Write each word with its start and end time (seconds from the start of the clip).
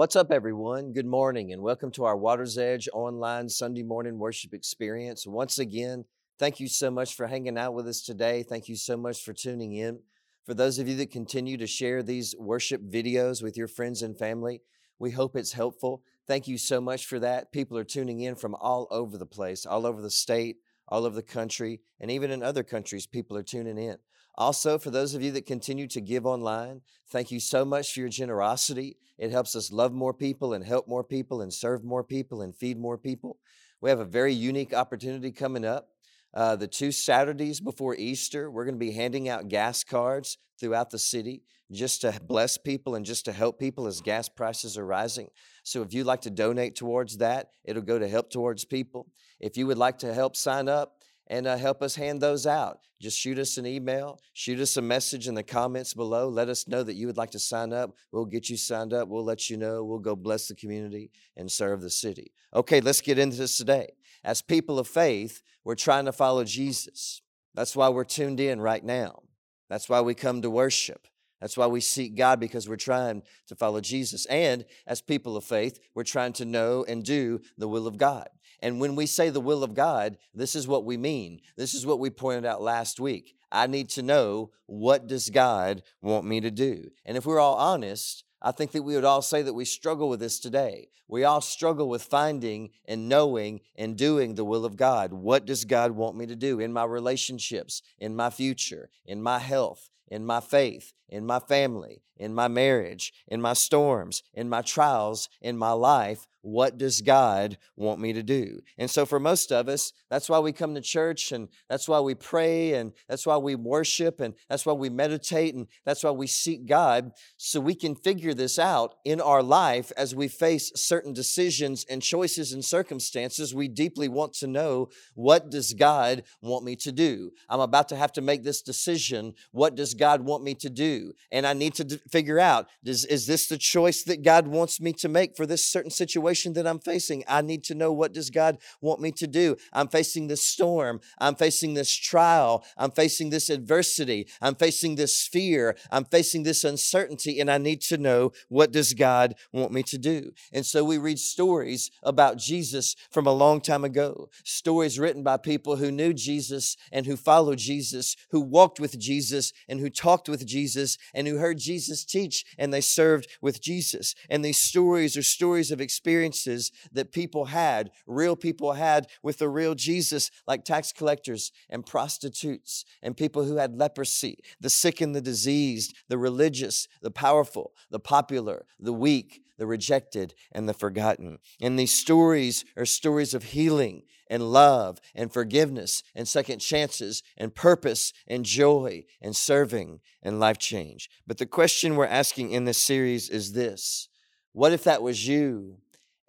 What's 0.00 0.16
up, 0.16 0.32
everyone? 0.32 0.94
Good 0.94 1.04
morning, 1.04 1.52
and 1.52 1.60
welcome 1.60 1.90
to 1.90 2.04
our 2.06 2.16
Water's 2.16 2.56
Edge 2.56 2.88
online 2.94 3.50
Sunday 3.50 3.82
morning 3.82 4.18
worship 4.18 4.54
experience. 4.54 5.26
Once 5.26 5.58
again, 5.58 6.06
thank 6.38 6.58
you 6.58 6.68
so 6.68 6.90
much 6.90 7.14
for 7.14 7.26
hanging 7.26 7.58
out 7.58 7.74
with 7.74 7.86
us 7.86 8.00
today. 8.00 8.42
Thank 8.42 8.66
you 8.66 8.76
so 8.76 8.96
much 8.96 9.22
for 9.22 9.34
tuning 9.34 9.74
in. 9.74 9.98
For 10.46 10.54
those 10.54 10.78
of 10.78 10.88
you 10.88 10.96
that 10.96 11.10
continue 11.10 11.58
to 11.58 11.66
share 11.66 12.02
these 12.02 12.34
worship 12.38 12.80
videos 12.80 13.42
with 13.42 13.58
your 13.58 13.68
friends 13.68 14.00
and 14.00 14.18
family, 14.18 14.62
we 14.98 15.10
hope 15.10 15.36
it's 15.36 15.52
helpful. 15.52 16.02
Thank 16.26 16.48
you 16.48 16.56
so 16.56 16.80
much 16.80 17.04
for 17.04 17.18
that. 17.18 17.52
People 17.52 17.76
are 17.76 17.84
tuning 17.84 18.20
in 18.20 18.36
from 18.36 18.54
all 18.54 18.88
over 18.90 19.18
the 19.18 19.26
place, 19.26 19.66
all 19.66 19.84
over 19.84 20.00
the 20.00 20.10
state, 20.10 20.60
all 20.88 21.04
over 21.04 21.14
the 21.14 21.22
country, 21.22 21.82
and 22.00 22.10
even 22.10 22.30
in 22.30 22.42
other 22.42 22.62
countries, 22.62 23.06
people 23.06 23.36
are 23.36 23.42
tuning 23.42 23.76
in. 23.76 23.98
Also, 24.36 24.78
for 24.78 24.90
those 24.90 25.14
of 25.14 25.22
you 25.22 25.32
that 25.32 25.46
continue 25.46 25.86
to 25.88 26.00
give 26.00 26.24
online, 26.24 26.80
thank 27.10 27.30
you 27.30 27.40
so 27.40 27.64
much 27.64 27.92
for 27.92 28.00
your 28.00 28.08
generosity. 28.08 28.96
It 29.18 29.30
helps 29.30 29.54
us 29.54 29.72
love 29.72 29.92
more 29.92 30.14
people 30.14 30.54
and 30.54 30.64
help 30.64 30.88
more 30.88 31.04
people 31.04 31.42
and 31.42 31.52
serve 31.52 31.84
more 31.84 32.04
people 32.04 32.42
and 32.42 32.56
feed 32.56 32.78
more 32.78 32.96
people. 32.96 33.38
We 33.80 33.90
have 33.90 34.00
a 34.00 34.04
very 34.04 34.32
unique 34.32 34.72
opportunity 34.72 35.32
coming 35.32 35.64
up. 35.64 35.88
Uh, 36.32 36.56
the 36.56 36.68
two 36.68 36.92
Saturdays 36.92 37.60
before 37.60 37.96
Easter, 37.96 38.50
we're 38.50 38.64
going 38.64 38.76
to 38.76 38.78
be 38.78 38.92
handing 38.92 39.28
out 39.28 39.48
gas 39.48 39.82
cards 39.82 40.38
throughout 40.58 40.90
the 40.90 40.98
city 40.98 41.42
just 41.72 42.00
to 42.00 42.18
bless 42.26 42.56
people 42.58 42.94
and 42.94 43.04
just 43.04 43.24
to 43.24 43.32
help 43.32 43.58
people 43.58 43.86
as 43.86 44.00
gas 44.00 44.28
prices 44.28 44.76
are 44.76 44.86
rising. 44.86 45.28
So 45.62 45.82
if 45.82 45.92
you'd 45.92 46.06
like 46.06 46.22
to 46.22 46.30
donate 46.30 46.76
towards 46.76 47.18
that, 47.18 47.50
it'll 47.64 47.82
go 47.82 47.98
to 47.98 48.08
help 48.08 48.30
towards 48.30 48.64
people. 48.64 49.06
If 49.40 49.56
you 49.56 49.66
would 49.66 49.78
like 49.78 49.98
to 49.98 50.12
help 50.12 50.36
sign 50.36 50.68
up, 50.68 50.99
and 51.30 51.46
uh, 51.46 51.56
help 51.56 51.80
us 51.80 51.94
hand 51.94 52.20
those 52.20 52.44
out. 52.44 52.80
Just 53.00 53.16
shoot 53.16 53.38
us 53.38 53.56
an 53.56 53.64
email, 53.64 54.20
shoot 54.34 54.58
us 54.58 54.76
a 54.76 54.82
message 54.82 55.28
in 55.28 55.34
the 55.34 55.44
comments 55.44 55.94
below. 55.94 56.28
Let 56.28 56.48
us 56.48 56.66
know 56.66 56.82
that 56.82 56.94
you 56.94 57.06
would 57.06 57.16
like 57.16 57.30
to 57.30 57.38
sign 57.38 57.72
up. 57.72 57.94
We'll 58.12 58.26
get 58.26 58.50
you 58.50 58.56
signed 58.56 58.92
up. 58.92 59.08
We'll 59.08 59.24
let 59.24 59.48
you 59.48 59.56
know. 59.56 59.84
We'll 59.84 60.00
go 60.00 60.16
bless 60.16 60.48
the 60.48 60.56
community 60.56 61.12
and 61.36 61.50
serve 61.50 61.80
the 61.80 61.88
city. 61.88 62.32
Okay, 62.52 62.80
let's 62.80 63.00
get 63.00 63.18
into 63.18 63.36
this 63.36 63.56
today. 63.56 63.92
As 64.24 64.42
people 64.42 64.78
of 64.78 64.88
faith, 64.88 65.40
we're 65.64 65.76
trying 65.76 66.04
to 66.06 66.12
follow 66.12 66.42
Jesus. 66.44 67.22
That's 67.54 67.76
why 67.76 67.88
we're 67.88 68.04
tuned 68.04 68.40
in 68.40 68.60
right 68.60 68.84
now. 68.84 69.22
That's 69.70 69.88
why 69.88 70.00
we 70.00 70.14
come 70.14 70.42
to 70.42 70.50
worship. 70.50 71.06
That's 71.40 71.56
why 71.56 71.66
we 71.66 71.80
seek 71.80 72.16
God 72.16 72.38
because 72.38 72.68
we're 72.68 72.76
trying 72.76 73.22
to 73.46 73.54
follow 73.54 73.80
Jesus. 73.80 74.26
And 74.26 74.64
as 74.86 75.00
people 75.00 75.36
of 75.36 75.44
faith, 75.44 75.80
we're 75.94 76.04
trying 76.04 76.32
to 76.34 76.44
know 76.44 76.84
and 76.86 77.04
do 77.04 77.40
the 77.56 77.68
will 77.68 77.86
of 77.86 77.96
God. 77.98 78.28
And 78.62 78.80
when 78.80 78.94
we 78.94 79.06
say 79.06 79.30
the 79.30 79.40
will 79.40 79.64
of 79.64 79.74
God, 79.74 80.18
this 80.34 80.54
is 80.54 80.68
what 80.68 80.84
we 80.84 80.96
mean. 80.96 81.40
This 81.56 81.74
is 81.74 81.86
what 81.86 81.98
we 81.98 82.10
pointed 82.10 82.44
out 82.44 82.60
last 82.60 83.00
week. 83.00 83.36
I 83.50 83.66
need 83.66 83.88
to 83.90 84.02
know 84.02 84.50
what 84.66 85.06
does 85.06 85.30
God 85.30 85.82
want 86.02 86.24
me 86.24 86.40
to 86.40 86.50
do? 86.50 86.90
And 87.04 87.16
if 87.16 87.26
we're 87.26 87.40
all 87.40 87.56
honest, 87.56 88.24
I 88.42 88.52
think 88.52 88.72
that 88.72 88.82
we 88.82 88.94
would 88.94 89.04
all 89.04 89.22
say 89.22 89.42
that 89.42 89.54
we 89.54 89.64
struggle 89.64 90.08
with 90.08 90.20
this 90.20 90.38
today. 90.38 90.88
We 91.08 91.24
all 91.24 91.40
struggle 91.40 91.88
with 91.88 92.02
finding 92.02 92.70
and 92.86 93.08
knowing 93.08 93.60
and 93.74 93.96
doing 93.96 94.34
the 94.34 94.44
will 94.44 94.64
of 94.64 94.76
God. 94.76 95.12
What 95.12 95.44
does 95.44 95.64
God 95.64 95.90
want 95.92 96.16
me 96.16 96.26
to 96.26 96.36
do 96.36 96.60
in 96.60 96.72
my 96.72 96.84
relationships, 96.84 97.82
in 97.98 98.14
my 98.14 98.30
future, 98.30 98.88
in 99.04 99.20
my 99.20 99.40
health, 99.40 99.90
in 100.10 100.26
my 100.26 100.40
faith, 100.40 100.92
in 101.08 101.24
my 101.24 101.38
family, 101.38 102.02
in 102.16 102.34
my 102.34 102.48
marriage, 102.48 103.12
in 103.28 103.40
my 103.40 103.52
storms, 103.52 104.22
in 104.34 104.48
my 104.48 104.62
trials, 104.62 105.28
in 105.40 105.56
my 105.56 105.72
life? 105.72 106.26
What 106.42 106.78
does 106.78 107.02
God 107.02 107.58
want 107.76 108.00
me 108.00 108.14
to 108.14 108.22
do? 108.22 108.60
And 108.78 108.90
so, 108.90 109.04
for 109.04 109.20
most 109.20 109.52
of 109.52 109.68
us, 109.68 109.92
that's 110.08 110.28
why 110.28 110.38
we 110.38 110.52
come 110.52 110.74
to 110.74 110.80
church 110.80 111.32
and 111.32 111.48
that's 111.68 111.86
why 111.86 112.00
we 112.00 112.14
pray 112.14 112.74
and 112.74 112.92
that's 113.08 113.26
why 113.26 113.36
we 113.36 113.54
worship 113.56 114.20
and 114.20 114.34
that's 114.48 114.64
why 114.64 114.72
we 114.72 114.88
meditate 114.88 115.54
and 115.54 115.66
that's 115.84 116.02
why 116.02 116.10
we 116.12 116.26
seek 116.26 116.66
God 116.66 117.12
so 117.36 117.60
we 117.60 117.74
can 117.74 117.94
figure 117.94 118.32
this 118.32 118.58
out 118.58 118.94
in 119.04 119.20
our 119.20 119.42
life 119.42 119.92
as 119.98 120.14
we 120.14 120.28
face 120.28 120.72
certain 120.74 121.12
decisions 121.12 121.84
and 121.90 122.02
choices 122.02 122.52
and 122.52 122.64
circumstances. 122.64 123.54
We 123.54 123.68
deeply 123.68 124.08
want 124.08 124.32
to 124.34 124.46
know 124.46 124.88
what 125.14 125.50
does 125.50 125.74
God 125.74 126.22
want 126.40 126.64
me 126.64 126.74
to 126.76 126.90
do? 126.90 127.32
I'm 127.50 127.60
about 127.60 127.90
to 127.90 127.96
have 127.96 128.12
to 128.14 128.22
make 128.22 128.44
this 128.44 128.62
decision. 128.62 129.34
What 129.52 129.74
does 129.74 129.92
God 129.92 130.22
want 130.22 130.42
me 130.42 130.54
to 130.54 130.70
do? 130.70 131.12
And 131.30 131.46
I 131.46 131.52
need 131.52 131.74
to 131.74 131.84
d- 131.84 132.00
figure 132.10 132.40
out 132.40 132.68
does, 132.82 133.04
is 133.04 133.26
this 133.26 133.46
the 133.46 133.58
choice 133.58 134.04
that 134.04 134.22
God 134.22 134.48
wants 134.48 134.80
me 134.80 134.94
to 134.94 135.08
make 135.08 135.36
for 135.36 135.44
this 135.44 135.66
certain 135.66 135.90
situation? 135.90 136.29
Situation 136.30 136.52
that 136.54 136.66
I'm 136.66 136.78
facing. 136.78 137.24
I 137.28 137.42
need 137.42 137.64
to 137.64 137.74
know 137.74 137.92
what 137.92 138.12
does 138.12 138.30
God 138.30 138.58
want 138.80 139.00
me 139.00 139.10
to 139.12 139.26
do? 139.26 139.56
I'm 139.72 139.88
facing 139.88 140.28
this 140.28 140.44
storm. 140.44 141.00
I'm 141.18 141.34
facing 141.34 141.74
this 141.74 141.94
trial. 141.94 142.64
I'm 142.76 142.92
facing 142.92 143.30
this 143.30 143.50
adversity. 143.50 144.28
I'm 144.40 144.54
facing 144.54 144.94
this 144.94 145.26
fear. 145.26 145.76
I'm 145.90 146.04
facing 146.04 146.44
this 146.44 146.64
uncertainty 146.64 147.40
and 147.40 147.50
I 147.50 147.58
need 147.58 147.80
to 147.82 147.98
know 147.98 148.32
what 148.48 148.72
does 148.72 148.94
God 148.94 149.34
want 149.52 149.72
me 149.72 149.82
to 149.84 149.98
do? 149.98 150.32
And 150.52 150.64
so 150.64 150.84
we 150.84 150.98
read 150.98 151.18
stories 151.18 151.90
about 152.02 152.38
Jesus 152.38 152.94
from 153.10 153.26
a 153.26 153.32
long 153.32 153.60
time 153.60 153.84
ago. 153.84 154.28
Stories 154.44 154.98
written 154.98 155.22
by 155.22 155.36
people 155.36 155.76
who 155.76 155.90
knew 155.90 156.12
Jesus 156.12 156.76
and 156.92 157.06
who 157.06 157.16
followed 157.16 157.58
Jesus, 157.58 158.16
who 158.30 158.40
walked 158.40 158.78
with 158.78 158.98
Jesus 158.98 159.52
and 159.68 159.80
who 159.80 159.90
talked 159.90 160.28
with 160.28 160.46
Jesus 160.46 160.96
and 161.12 161.26
who 161.26 161.38
heard 161.38 161.58
Jesus 161.58 162.04
teach 162.04 162.44
and 162.56 162.72
they 162.72 162.80
served 162.80 163.26
with 163.40 163.60
Jesus. 163.60 164.14
And 164.28 164.44
these 164.44 164.60
stories 164.60 165.16
are 165.16 165.22
stories 165.22 165.72
of 165.72 165.80
experience 165.80 166.19
experiences 166.20 166.72
that 166.92 167.12
people 167.12 167.46
had, 167.46 167.90
real 168.06 168.36
people 168.36 168.72
had 168.72 169.06
with 169.22 169.38
the 169.38 169.48
real 169.48 169.74
Jesus, 169.74 170.30
like 170.46 170.64
tax 170.64 170.92
collectors 170.92 171.52
and 171.68 171.86
prostitutes 171.86 172.84
and 173.02 173.16
people 173.16 173.44
who 173.44 173.56
had 173.56 173.76
leprosy, 173.76 174.38
the 174.60 174.70
sick 174.70 175.00
and 175.00 175.14
the 175.14 175.20
diseased, 175.20 175.94
the 176.08 176.18
religious, 176.18 176.88
the 177.02 177.10
powerful, 177.10 177.72
the 177.90 178.00
popular, 178.00 178.66
the 178.78 178.92
weak, 178.92 179.42
the 179.58 179.66
rejected, 179.66 180.34
and 180.52 180.68
the 180.68 180.74
forgotten. 180.74 181.38
And 181.60 181.78
these 181.78 181.92
stories 181.92 182.64
are 182.76 182.86
stories 182.86 183.34
of 183.34 183.44
healing 183.44 184.02
and 184.30 184.52
love 184.52 185.00
and 185.14 185.32
forgiveness 185.32 186.02
and 186.14 186.26
second 186.26 186.60
chances 186.60 187.22
and 187.36 187.54
purpose 187.54 188.12
and 188.26 188.44
joy 188.44 189.04
and 189.20 189.36
serving 189.36 190.00
and 190.22 190.40
life 190.40 190.58
change. 190.58 191.10
But 191.26 191.38
the 191.38 191.46
question 191.46 191.96
we're 191.96 192.06
asking 192.06 192.52
in 192.52 192.64
this 192.64 192.82
series 192.82 193.28
is 193.28 193.52
this 193.52 194.08
What 194.52 194.72
if 194.72 194.84
that 194.84 195.02
was 195.02 195.26
you? 195.26 195.78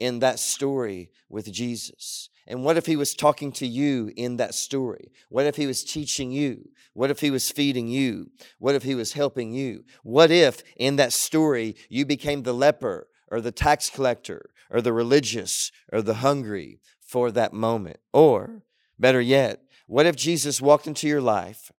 In 0.02 0.18
that 0.18 0.40
story 0.40 1.12
with 1.30 1.52
Jesus? 1.52 2.30
And 2.48 2.64
what 2.64 2.76
if 2.76 2.88
he 2.88 2.96
was 2.96 3.14
talking 3.14 3.52
to 3.54 3.68
you 3.68 4.12
in 4.18 4.38
that 4.38 4.56
story? 4.56 5.12
What 5.30 5.46
if 5.46 5.58
he 5.58 5.68
was 5.68 5.84
teaching 5.84 6.32
you? 6.32 6.70
What 6.94 7.12
if 7.12 7.20
he 7.20 7.30
was 7.30 7.52
feeding 7.52 7.88
you? 7.88 8.32
What 8.58 8.74
if 8.74 8.82
he 8.82 8.96
was 8.96 9.14
helping 9.14 9.54
you? 9.54 9.84
What 10.02 10.32
if 10.32 10.64
in 10.76 10.96
that 10.96 11.14
story 11.14 11.76
you 11.88 12.04
became 12.04 12.42
the 12.42 12.54
leper 12.54 13.08
or 13.30 13.42
the 13.42 13.52
tax 13.52 13.92
collector 13.92 14.50
or 14.72 14.82
the 14.82 14.92
religious 14.92 15.72
or 15.94 16.02
the 16.02 16.16
hungry 16.16 16.82
for 17.00 17.30
that 17.32 17.54
moment? 17.54 18.00
Or 18.12 18.64
better 18.98 19.22
yet, 19.22 19.62
what 19.86 20.08
if 20.08 20.16
Jesus 20.16 20.60
walked 20.60 20.88
into 20.88 21.08
your 21.08 21.22
life 21.22 21.72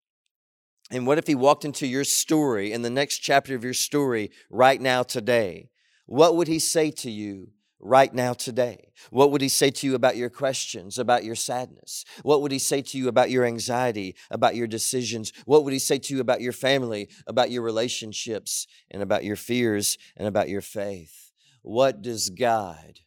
and 0.92 1.08
what 1.08 1.18
if 1.18 1.26
he 1.26 1.34
walked 1.34 1.64
into 1.64 1.88
your 1.88 2.04
story 2.04 2.72
in 2.72 2.82
the 2.82 2.90
next 2.90 3.18
chapter 3.18 3.56
of 3.56 3.64
your 3.64 3.74
story 3.74 4.30
right 4.48 4.80
now 4.80 5.02
today? 5.02 5.70
What 6.06 6.36
would 6.36 6.46
he 6.46 6.60
say 6.60 6.92
to 6.92 7.10
you 7.10 7.48
right 7.82 8.14
now 8.14 8.32
today? 8.32 8.92
What 9.10 9.30
would 9.30 9.42
he 9.42 9.48
say 9.48 9.70
to 9.70 9.86
you 9.86 9.94
about 9.94 10.16
your 10.16 10.30
questions, 10.30 10.98
about 10.98 11.24
your 11.24 11.34
sadness? 11.34 12.04
What 12.22 12.40
would 12.40 12.52
he 12.52 12.58
say 12.58 12.80
to 12.82 12.98
you 12.98 13.08
about 13.08 13.30
your 13.30 13.44
anxiety, 13.44 14.14
about 14.30 14.54
your 14.54 14.68
decisions? 14.68 15.32
What 15.44 15.64
would 15.64 15.72
he 15.72 15.78
say 15.78 15.98
to 15.98 16.14
you 16.14 16.20
about 16.20 16.40
your 16.40 16.52
family, 16.52 17.08
about 17.26 17.50
your 17.50 17.62
relationships, 17.62 18.66
and 18.90 19.02
about 19.02 19.24
your 19.24 19.36
fears 19.36 19.98
and 20.16 20.28
about 20.28 20.48
your 20.48 20.60
faith? 20.60 21.32
What 21.62 22.02
does 22.02 22.30
God 22.30 23.00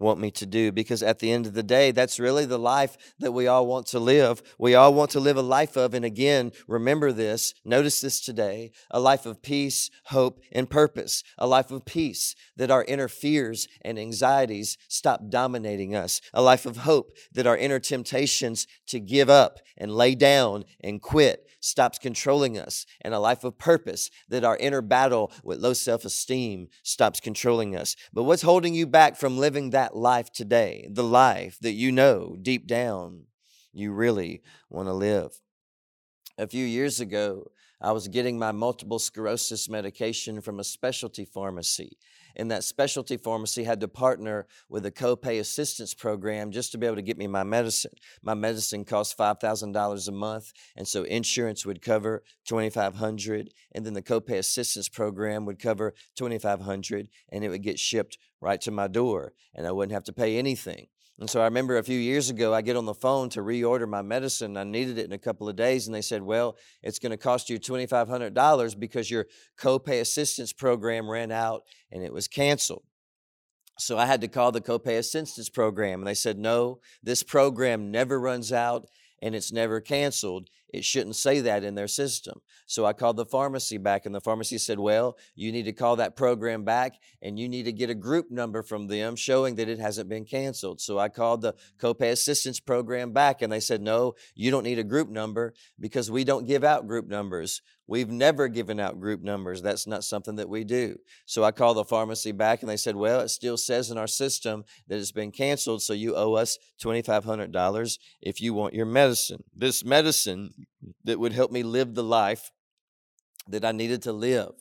want 0.00 0.18
me 0.18 0.30
to 0.32 0.46
do 0.46 0.72
because 0.72 1.02
at 1.02 1.18
the 1.18 1.30
end 1.30 1.46
of 1.46 1.54
the 1.54 1.62
day 1.62 1.90
that's 1.90 2.18
really 2.18 2.44
the 2.44 2.58
life 2.58 2.96
that 3.18 3.32
we 3.32 3.46
all 3.46 3.66
want 3.66 3.86
to 3.88 3.98
live. 3.98 4.42
We 4.58 4.74
all 4.74 4.94
want 4.94 5.10
to 5.12 5.20
live 5.20 5.36
a 5.36 5.42
life 5.42 5.76
of 5.76 5.94
and 5.94 6.04
again 6.04 6.52
remember 6.66 7.12
this 7.12 7.54
notice 7.64 8.00
this 8.00 8.20
today 8.20 8.72
a 8.90 9.00
life 9.00 9.26
of 9.26 9.42
peace 9.42 9.90
hope 10.04 10.40
and 10.52 10.68
purpose 10.68 11.22
a 11.38 11.46
life 11.46 11.70
of 11.70 11.84
peace 11.84 12.34
that 12.56 12.70
our 12.70 12.84
inner 12.84 13.08
fears 13.08 13.68
and 13.82 13.98
anxieties 13.98 14.78
stop 14.88 15.28
dominating 15.28 15.94
us 15.94 16.20
a 16.32 16.42
life 16.42 16.66
of 16.66 16.78
hope 16.78 17.12
that 17.32 17.46
our 17.46 17.56
inner 17.56 17.78
temptations 17.78 18.66
to 18.86 19.00
give 19.00 19.28
up 19.28 19.58
and 19.76 19.92
lay 19.92 20.14
down 20.14 20.64
and 20.80 21.02
quit 21.02 21.49
stops 21.60 21.98
controlling 21.98 22.58
us 22.58 22.86
and 23.02 23.12
a 23.12 23.18
life 23.18 23.44
of 23.44 23.58
purpose 23.58 24.10
that 24.28 24.44
our 24.44 24.56
inner 24.56 24.80
battle 24.80 25.30
with 25.44 25.58
low 25.58 25.72
self-esteem 25.72 26.68
stops 26.82 27.20
controlling 27.20 27.76
us 27.76 27.96
but 28.12 28.22
what's 28.22 28.42
holding 28.42 28.74
you 28.74 28.86
back 28.86 29.16
from 29.16 29.38
living 29.38 29.70
that 29.70 29.80
that 29.80 29.96
life 29.96 30.30
today, 30.30 30.86
the 30.90 31.02
life 31.02 31.58
that 31.62 31.72
you 31.72 31.90
know 31.90 32.36
deep 32.42 32.66
down 32.66 33.24
you 33.72 33.92
really 33.92 34.42
want 34.68 34.88
to 34.88 34.92
live. 34.92 35.40
A 36.38 36.46
few 36.46 36.64
years 36.64 37.00
ago, 37.00 37.50
I 37.80 37.92
was 37.92 38.08
getting 38.08 38.38
my 38.38 38.52
multiple 38.52 38.98
sclerosis 38.98 39.68
medication 39.68 40.40
from 40.40 40.60
a 40.60 40.64
specialty 40.64 41.24
pharmacy. 41.24 41.96
And 42.36 42.50
that 42.50 42.64
specialty 42.64 43.16
pharmacy 43.16 43.64
had 43.64 43.80
to 43.80 43.88
partner 43.88 44.46
with 44.68 44.86
a 44.86 44.90
copay 44.90 45.40
assistance 45.40 45.94
program 45.94 46.50
just 46.50 46.72
to 46.72 46.78
be 46.78 46.86
able 46.86 46.96
to 46.96 47.02
get 47.02 47.18
me 47.18 47.26
my 47.26 47.44
medicine. 47.44 47.92
My 48.22 48.34
medicine 48.34 48.84
cost 48.84 49.16
$5,000 49.16 50.08
a 50.08 50.12
month, 50.12 50.52
and 50.76 50.86
so 50.86 51.02
insurance 51.04 51.66
would 51.66 51.82
cover 51.82 52.22
2500 52.46 53.50
and 53.72 53.86
then 53.86 53.94
the 53.94 54.02
copay 54.02 54.38
assistance 54.38 54.88
program 54.88 55.44
would 55.46 55.58
cover 55.58 55.94
2500 56.16 57.08
and 57.30 57.44
it 57.44 57.48
would 57.48 57.62
get 57.62 57.78
shipped 57.78 58.18
right 58.40 58.60
to 58.62 58.70
my 58.70 58.88
door, 58.88 59.32
and 59.54 59.66
I 59.66 59.72
wouldn't 59.72 59.92
have 59.92 60.04
to 60.04 60.12
pay 60.12 60.38
anything. 60.38 60.86
And 61.20 61.28
so 61.28 61.42
I 61.42 61.44
remember 61.44 61.76
a 61.76 61.82
few 61.82 61.98
years 61.98 62.30
ago, 62.30 62.54
I 62.54 62.62
get 62.62 62.76
on 62.76 62.86
the 62.86 62.94
phone 62.94 63.28
to 63.30 63.40
reorder 63.40 63.86
my 63.86 64.00
medicine. 64.00 64.56
I 64.56 64.64
needed 64.64 64.96
it 64.96 65.04
in 65.04 65.12
a 65.12 65.18
couple 65.18 65.50
of 65.50 65.54
days, 65.54 65.86
and 65.86 65.94
they 65.94 66.00
said, 66.00 66.22
Well, 66.22 66.56
it's 66.82 66.98
going 66.98 67.10
to 67.10 67.18
cost 67.18 67.50
you 67.50 67.60
$2,500 67.60 68.80
because 68.80 69.10
your 69.10 69.26
copay 69.58 70.00
assistance 70.00 70.54
program 70.54 71.10
ran 71.10 71.30
out 71.30 71.64
and 71.92 72.02
it 72.02 72.12
was 72.12 72.26
canceled. 72.26 72.84
So 73.78 73.98
I 73.98 74.06
had 74.06 74.22
to 74.22 74.28
call 74.28 74.50
the 74.50 74.62
copay 74.62 74.96
assistance 74.96 75.50
program, 75.50 76.00
and 76.00 76.06
they 76.06 76.14
said, 76.14 76.38
No, 76.38 76.80
this 77.02 77.22
program 77.22 77.90
never 77.90 78.18
runs 78.18 78.50
out 78.50 78.86
and 79.20 79.34
it's 79.34 79.52
never 79.52 79.82
canceled. 79.82 80.48
It 80.72 80.84
shouldn't 80.84 81.16
say 81.16 81.40
that 81.40 81.64
in 81.64 81.74
their 81.74 81.88
system. 81.88 82.40
So 82.66 82.86
I 82.86 82.92
called 82.92 83.16
the 83.16 83.26
pharmacy 83.26 83.78
back, 83.78 84.06
and 84.06 84.14
the 84.14 84.20
pharmacy 84.20 84.58
said, 84.58 84.78
Well, 84.78 85.16
you 85.34 85.50
need 85.52 85.64
to 85.64 85.72
call 85.72 85.96
that 85.96 86.16
program 86.16 86.64
back 86.64 86.94
and 87.22 87.38
you 87.38 87.48
need 87.48 87.64
to 87.64 87.72
get 87.72 87.90
a 87.90 87.94
group 87.94 88.30
number 88.30 88.62
from 88.62 88.86
them 88.86 89.16
showing 89.16 89.56
that 89.56 89.68
it 89.68 89.78
hasn't 89.78 90.08
been 90.08 90.24
canceled. 90.24 90.80
So 90.80 90.98
I 90.98 91.08
called 91.08 91.42
the 91.42 91.54
copay 91.78 92.10
assistance 92.10 92.60
program 92.60 93.12
back, 93.12 93.42
and 93.42 93.52
they 93.52 93.60
said, 93.60 93.82
No, 93.82 94.14
you 94.34 94.50
don't 94.50 94.64
need 94.64 94.78
a 94.78 94.84
group 94.84 95.08
number 95.08 95.54
because 95.78 96.10
we 96.10 96.24
don't 96.24 96.46
give 96.46 96.64
out 96.64 96.86
group 96.86 97.08
numbers. 97.08 97.62
We've 97.86 98.08
never 98.08 98.46
given 98.46 98.78
out 98.78 99.00
group 99.00 99.20
numbers. 99.20 99.62
That's 99.62 99.84
not 99.88 100.04
something 100.04 100.36
that 100.36 100.48
we 100.48 100.62
do. 100.62 100.98
So 101.26 101.42
I 101.42 101.50
called 101.50 101.76
the 101.76 101.84
pharmacy 101.84 102.30
back, 102.30 102.60
and 102.60 102.70
they 102.70 102.76
said, 102.76 102.94
Well, 102.94 103.20
it 103.20 103.30
still 103.30 103.56
says 103.56 103.90
in 103.90 103.98
our 103.98 104.06
system 104.06 104.64
that 104.86 104.98
it's 104.98 105.12
been 105.12 105.32
canceled, 105.32 105.82
so 105.82 105.92
you 105.92 106.14
owe 106.14 106.34
us 106.34 106.56
$2,500 106.80 107.98
if 108.22 108.40
you 108.40 108.54
want 108.54 108.74
your 108.74 108.86
medicine. 108.86 109.42
This 109.56 109.84
medicine 109.84 110.59
that 111.04 111.18
would 111.18 111.32
help 111.32 111.50
me 111.50 111.62
live 111.62 111.94
the 111.94 112.04
life 112.04 112.50
that 113.48 113.64
I 113.64 113.72
needed 113.72 114.02
to 114.02 114.12
live, 114.12 114.52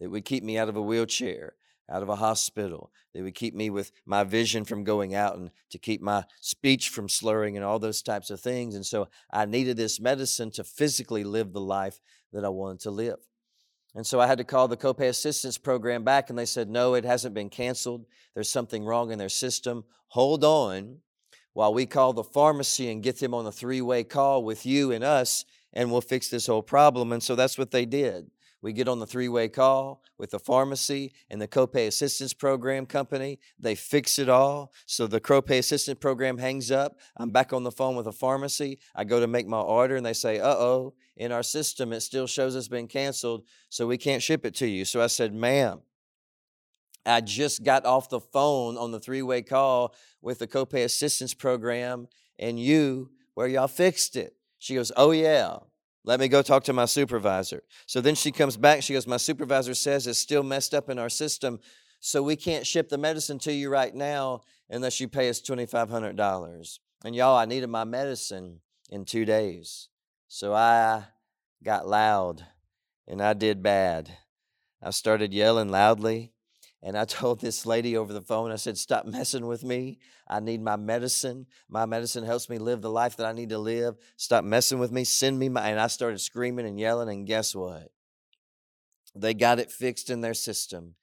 that 0.00 0.10
would 0.10 0.24
keep 0.24 0.42
me 0.42 0.58
out 0.58 0.68
of 0.68 0.76
a 0.76 0.82
wheelchair, 0.82 1.54
out 1.90 2.02
of 2.02 2.08
a 2.08 2.16
hospital, 2.16 2.92
that 3.14 3.22
would 3.22 3.34
keep 3.34 3.54
me 3.54 3.70
with 3.70 3.92
my 4.06 4.24
vision 4.24 4.64
from 4.64 4.84
going 4.84 5.14
out 5.14 5.36
and 5.36 5.50
to 5.70 5.78
keep 5.78 6.00
my 6.00 6.24
speech 6.40 6.88
from 6.88 7.08
slurring 7.08 7.56
and 7.56 7.64
all 7.64 7.78
those 7.78 8.02
types 8.02 8.30
of 8.30 8.40
things. 8.40 8.74
And 8.74 8.84
so 8.84 9.08
I 9.32 9.44
needed 9.44 9.76
this 9.76 10.00
medicine 10.00 10.50
to 10.52 10.64
physically 10.64 11.24
live 11.24 11.52
the 11.52 11.60
life 11.60 12.00
that 12.32 12.44
I 12.44 12.48
wanted 12.48 12.80
to 12.80 12.90
live. 12.90 13.18
And 13.94 14.06
so 14.06 14.20
I 14.20 14.26
had 14.26 14.38
to 14.38 14.44
call 14.44 14.68
the 14.68 14.76
copay 14.76 15.08
assistance 15.08 15.56
program 15.56 16.04
back, 16.04 16.28
and 16.28 16.38
they 16.38 16.44
said, 16.44 16.68
No, 16.68 16.94
it 16.94 17.04
hasn't 17.04 17.34
been 17.34 17.48
canceled. 17.48 18.04
There's 18.34 18.50
something 18.50 18.84
wrong 18.84 19.10
in 19.10 19.18
their 19.18 19.30
system. 19.30 19.84
Hold 20.08 20.44
on 20.44 20.98
while 21.58 21.74
we 21.74 21.86
call 21.86 22.12
the 22.12 22.22
pharmacy 22.22 22.88
and 22.88 23.02
get 23.02 23.18
them 23.18 23.34
on 23.34 23.44
a 23.44 23.50
three 23.50 23.80
way 23.80 24.04
call 24.04 24.44
with 24.44 24.64
you 24.64 24.92
and 24.92 25.02
us, 25.02 25.44
and 25.72 25.90
we'll 25.90 26.00
fix 26.00 26.28
this 26.28 26.46
whole 26.46 26.62
problem. 26.62 27.10
And 27.10 27.20
so 27.20 27.34
that's 27.34 27.58
what 27.58 27.72
they 27.72 27.84
did. 27.84 28.30
We 28.62 28.72
get 28.72 28.86
on 28.86 29.00
the 29.00 29.08
three 29.08 29.28
way 29.28 29.48
call 29.48 30.00
with 30.18 30.30
the 30.30 30.38
pharmacy 30.38 31.12
and 31.28 31.42
the 31.42 31.48
copay 31.48 31.88
assistance 31.88 32.32
program 32.32 32.86
company. 32.86 33.40
They 33.58 33.74
fix 33.74 34.20
it 34.20 34.28
all. 34.28 34.72
So 34.86 35.08
the 35.08 35.20
copay 35.20 35.58
assistance 35.58 35.98
program 35.98 36.38
hangs 36.38 36.70
up. 36.70 36.96
I'm 37.16 37.30
back 37.30 37.52
on 37.52 37.64
the 37.64 37.72
phone 37.72 37.96
with 37.96 38.04
the 38.04 38.12
pharmacy. 38.12 38.78
I 38.94 39.02
go 39.02 39.18
to 39.18 39.26
make 39.26 39.48
my 39.48 39.58
order 39.58 39.96
and 39.96 40.06
they 40.06 40.12
say, 40.12 40.38
uh 40.38 40.54
oh, 40.54 40.94
in 41.16 41.32
our 41.32 41.42
system, 41.42 41.92
it 41.92 42.02
still 42.02 42.28
shows 42.28 42.54
it's 42.54 42.68
been 42.68 42.86
canceled. 42.86 43.42
So 43.68 43.88
we 43.88 43.98
can't 43.98 44.22
ship 44.22 44.46
it 44.46 44.54
to 44.56 44.68
you. 44.68 44.84
So 44.84 45.02
I 45.02 45.08
said, 45.08 45.34
ma'am, 45.34 45.80
I 47.08 47.20
just 47.20 47.64
got 47.64 47.84
off 47.84 48.08
the 48.08 48.20
phone 48.20 48.76
on 48.76 48.90
the 48.90 49.00
three 49.00 49.22
way 49.22 49.42
call 49.42 49.94
with 50.20 50.38
the 50.38 50.46
copay 50.46 50.84
assistance 50.84 51.34
program 51.34 52.08
and 52.38 52.58
you 52.58 53.10
where 53.34 53.46
y'all 53.46 53.68
fixed 53.68 54.16
it. 54.16 54.34
She 54.58 54.74
goes, 54.74 54.92
Oh, 54.96 55.12
yeah. 55.12 55.58
Let 56.04 56.20
me 56.20 56.28
go 56.28 56.42
talk 56.42 56.64
to 56.64 56.72
my 56.72 56.86
supervisor. 56.86 57.62
So 57.86 58.00
then 58.00 58.14
she 58.14 58.32
comes 58.32 58.56
back. 58.56 58.82
She 58.82 58.94
goes, 58.94 59.06
My 59.06 59.16
supervisor 59.16 59.74
says 59.74 60.06
it's 60.06 60.18
still 60.18 60.42
messed 60.42 60.74
up 60.74 60.88
in 60.88 60.98
our 60.98 61.08
system. 61.08 61.60
So 62.00 62.22
we 62.22 62.36
can't 62.36 62.66
ship 62.66 62.88
the 62.88 62.98
medicine 62.98 63.38
to 63.40 63.52
you 63.52 63.68
right 63.68 63.94
now 63.94 64.42
unless 64.70 65.00
you 65.00 65.08
pay 65.08 65.28
us 65.28 65.40
$2,500. 65.40 66.78
And 67.04 67.14
y'all, 67.14 67.36
I 67.36 67.44
needed 67.44 67.68
my 67.68 67.84
medicine 67.84 68.60
in 68.90 69.04
two 69.04 69.24
days. 69.24 69.88
So 70.28 70.54
I 70.54 71.04
got 71.62 71.88
loud 71.88 72.44
and 73.06 73.20
I 73.22 73.32
did 73.34 73.62
bad. 73.62 74.10
I 74.82 74.90
started 74.90 75.32
yelling 75.32 75.70
loudly. 75.70 76.32
And 76.82 76.96
I 76.96 77.04
told 77.06 77.40
this 77.40 77.66
lady 77.66 77.96
over 77.96 78.12
the 78.12 78.22
phone, 78.22 78.50
I 78.50 78.56
said, 78.56 78.78
Stop 78.78 79.06
messing 79.06 79.46
with 79.46 79.64
me. 79.64 79.98
I 80.28 80.40
need 80.40 80.62
my 80.62 80.76
medicine. 80.76 81.46
My 81.68 81.86
medicine 81.86 82.24
helps 82.24 82.48
me 82.48 82.58
live 82.58 82.82
the 82.82 82.90
life 82.90 83.16
that 83.16 83.26
I 83.26 83.32
need 83.32 83.50
to 83.50 83.58
live. 83.58 83.96
Stop 84.16 84.44
messing 84.44 84.78
with 84.78 84.92
me. 84.92 85.04
Send 85.04 85.38
me 85.38 85.48
my. 85.48 85.68
And 85.68 85.80
I 85.80 85.86
started 85.86 86.20
screaming 86.20 86.66
and 86.66 86.78
yelling. 86.78 87.08
And 87.08 87.26
guess 87.26 87.54
what? 87.54 87.90
They 89.14 89.34
got 89.34 89.58
it 89.58 89.72
fixed 89.72 90.10
in 90.10 90.20
their 90.20 90.34
system. 90.34 90.94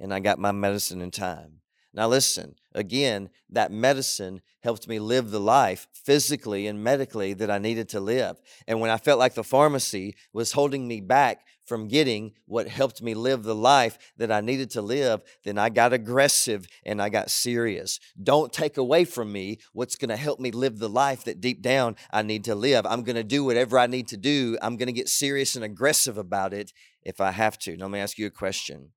And 0.00 0.12
I 0.12 0.20
got 0.20 0.38
my 0.38 0.52
medicine 0.52 1.00
in 1.00 1.10
time. 1.10 1.60
Now, 1.94 2.08
listen, 2.08 2.56
again, 2.74 3.30
that 3.50 3.70
medicine 3.70 4.42
helped 4.64 4.88
me 4.88 4.98
live 4.98 5.30
the 5.30 5.38
life 5.38 5.86
physically 5.92 6.66
and 6.66 6.82
medically 6.82 7.34
that 7.34 7.52
I 7.52 7.58
needed 7.58 7.88
to 7.90 8.00
live. 8.00 8.40
And 8.66 8.80
when 8.80 8.90
I 8.90 8.96
felt 8.96 9.20
like 9.20 9.34
the 9.34 9.44
pharmacy 9.44 10.16
was 10.32 10.52
holding 10.52 10.88
me 10.88 11.00
back 11.00 11.46
from 11.64 11.88
getting 11.88 12.32
what 12.46 12.68
helped 12.68 13.02
me 13.02 13.14
live 13.14 13.42
the 13.42 13.54
life 13.54 13.98
that 14.16 14.30
I 14.30 14.40
needed 14.40 14.70
to 14.70 14.82
live, 14.82 15.22
then 15.44 15.58
I 15.58 15.68
got 15.68 15.92
aggressive 15.92 16.66
and 16.84 17.00
I 17.00 17.08
got 17.08 17.30
serious. 17.30 18.00
Don't 18.22 18.52
take 18.52 18.76
away 18.76 19.04
from 19.04 19.32
me 19.32 19.58
what's 19.72 19.96
going 19.96 20.10
to 20.10 20.16
help 20.16 20.40
me 20.40 20.50
live 20.50 20.78
the 20.78 20.88
life 20.88 21.24
that 21.24 21.40
deep 21.40 21.62
down 21.62 21.96
I 22.10 22.22
need 22.22 22.44
to 22.44 22.54
live. 22.54 22.86
I'm 22.86 23.02
going 23.02 23.16
to 23.16 23.24
do 23.24 23.44
whatever 23.44 23.78
I 23.78 23.86
need 23.86 24.08
to 24.08 24.16
do. 24.16 24.58
I'm 24.62 24.76
going 24.76 24.86
to 24.86 24.92
get 24.92 25.08
serious 25.08 25.56
and 25.56 25.64
aggressive 25.64 26.18
about 26.18 26.52
it 26.52 26.72
if 27.02 27.20
I 27.20 27.30
have 27.30 27.58
to. 27.60 27.76
Now, 27.76 27.84
let 27.86 27.92
me 27.92 28.00
ask 28.00 28.18
you 28.18 28.26
a 28.26 28.30
question 28.30 28.90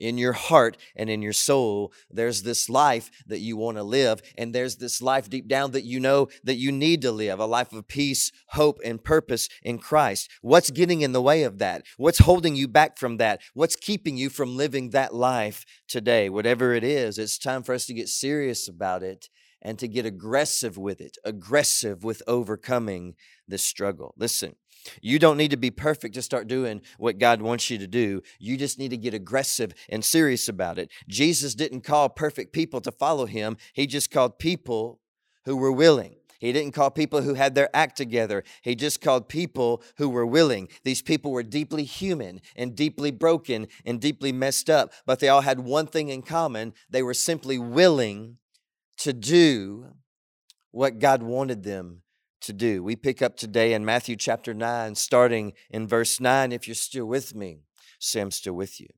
in 0.00 0.18
your 0.18 0.32
heart 0.32 0.76
and 0.96 1.08
in 1.08 1.22
your 1.22 1.32
soul, 1.32 1.92
there's 2.10 2.42
this 2.42 2.68
life 2.68 3.10
that 3.26 3.38
you 3.38 3.56
want 3.56 3.76
to 3.76 3.82
live. 3.82 4.22
And 4.36 4.54
there's 4.54 4.76
this 4.76 5.00
life 5.00 5.30
deep 5.30 5.46
down 5.46 5.72
that 5.72 5.84
you 5.84 6.00
know 6.00 6.28
that 6.42 6.56
you 6.56 6.72
need 6.72 7.02
to 7.02 7.12
live 7.12 7.38
a 7.38 7.46
life 7.46 7.72
of 7.72 7.86
peace, 7.86 8.32
hope, 8.48 8.80
and 8.84 9.02
purpose 9.02 9.48
in 9.62 9.78
Christ. 9.78 10.30
What's 10.42 10.70
getting 10.70 11.02
in 11.02 11.12
the 11.12 11.22
way 11.22 11.42
of 11.42 11.58
that? 11.58 11.82
What's 11.96 12.18
holding 12.18 12.56
you 12.56 12.66
back 12.66 12.98
from 12.98 13.18
that? 13.18 13.40
What's 13.54 13.76
keeping 13.76 14.16
you 14.16 14.30
from 14.30 14.56
living 14.56 14.90
that 14.90 15.14
life 15.14 15.64
today? 15.86 16.28
Whatever 16.28 16.72
it 16.72 16.82
is, 16.82 17.18
it's 17.18 17.38
time 17.38 17.62
for 17.62 17.74
us 17.74 17.86
to 17.86 17.94
get 17.94 18.08
serious 18.08 18.66
about 18.66 19.02
it 19.02 19.28
and 19.62 19.78
to 19.78 19.88
get 19.88 20.06
aggressive 20.06 20.78
with 20.78 21.00
it, 21.00 21.18
aggressive 21.24 22.02
with 22.02 22.22
overcoming 22.26 23.14
this 23.46 23.62
struggle. 23.62 24.14
Listen, 24.16 24.56
you 25.02 25.18
don't 25.18 25.36
need 25.36 25.50
to 25.50 25.56
be 25.56 25.70
perfect 25.70 26.14
to 26.14 26.22
start 26.22 26.46
doing 26.46 26.82
what 26.98 27.18
God 27.18 27.42
wants 27.42 27.70
you 27.70 27.78
to 27.78 27.86
do. 27.86 28.22
You 28.38 28.56
just 28.56 28.78
need 28.78 28.90
to 28.90 28.96
get 28.96 29.14
aggressive 29.14 29.72
and 29.88 30.04
serious 30.04 30.48
about 30.48 30.78
it. 30.78 30.90
Jesus 31.08 31.54
didn't 31.54 31.82
call 31.82 32.08
perfect 32.08 32.52
people 32.52 32.80
to 32.82 32.92
follow 32.92 33.26
him, 33.26 33.56
he 33.72 33.86
just 33.86 34.10
called 34.10 34.38
people 34.38 35.00
who 35.44 35.56
were 35.56 35.72
willing. 35.72 36.16
He 36.38 36.52
didn't 36.52 36.72
call 36.72 36.90
people 36.90 37.20
who 37.20 37.34
had 37.34 37.54
their 37.54 37.68
act 37.74 37.98
together. 37.98 38.44
He 38.62 38.74
just 38.74 39.02
called 39.02 39.28
people 39.28 39.82
who 39.98 40.08
were 40.08 40.24
willing. 40.24 40.68
These 40.84 41.02
people 41.02 41.32
were 41.32 41.42
deeply 41.42 41.84
human 41.84 42.40
and 42.56 42.74
deeply 42.74 43.10
broken 43.10 43.68
and 43.84 44.00
deeply 44.00 44.32
messed 44.32 44.70
up, 44.70 44.90
but 45.04 45.20
they 45.20 45.28
all 45.28 45.42
had 45.42 45.60
one 45.60 45.86
thing 45.86 46.08
in 46.08 46.22
common. 46.22 46.72
They 46.88 47.02
were 47.02 47.12
simply 47.12 47.58
willing 47.58 48.38
to 48.98 49.12
do 49.12 49.92
what 50.70 50.98
God 50.98 51.22
wanted 51.22 51.62
them 51.62 52.02
to 52.42 52.52
do. 52.52 52.82
We 52.82 52.96
pick 52.96 53.22
up 53.22 53.36
today 53.36 53.72
in 53.72 53.84
Matthew 53.84 54.16
chapter 54.16 54.54
9, 54.54 54.94
starting 54.94 55.52
in 55.70 55.86
verse 55.86 56.20
9. 56.20 56.52
If 56.52 56.66
you're 56.66 56.74
still 56.74 57.06
with 57.06 57.34
me, 57.34 57.60
I'm 58.16 58.30
still 58.30 58.54
with 58.54 58.80
you. 58.80 58.88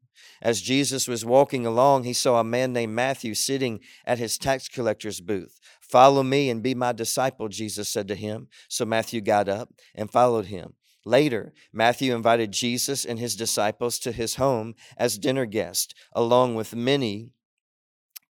As 0.41 0.61
Jesus 0.61 1.09
was 1.09 1.25
walking 1.25 1.67
along, 1.67 2.05
he 2.05 2.13
saw 2.13 2.39
a 2.39 2.45
man 2.45 2.73
named 2.73 2.95
Matthew 2.95 3.35
sitting 3.35 3.81
at 4.07 4.19
his 4.19 4.39
tax 4.39 4.69
collector's 4.69 5.21
booth. 5.21 5.59
Follow 5.81 6.23
me 6.23 6.49
and 6.51 6.63
be 6.63 6.75
my 6.75 6.93
disciple, 6.93 7.49
Jesus 7.49 7.89
said 7.89 8.09
to 8.09 8.15
him. 8.15 8.49
So 8.69 8.85
Matthew 8.85 9.21
got 9.21 9.49
up 9.49 9.71
and 9.95 10.11
followed 10.11 10.47
him. 10.47 10.75
Later, 11.05 11.53
Matthew 11.73 12.15
invited 12.15 12.53
Jesus 12.53 13.05
and 13.05 13.19
his 13.19 13.35
disciples 13.35 13.99
to 14.01 14.13
his 14.13 14.37
home 14.37 14.75
as 14.97 15.19
dinner 15.19 15.47
guests, 15.47 15.95
along 16.13 16.55
with 16.55 16.77
many 16.77 17.33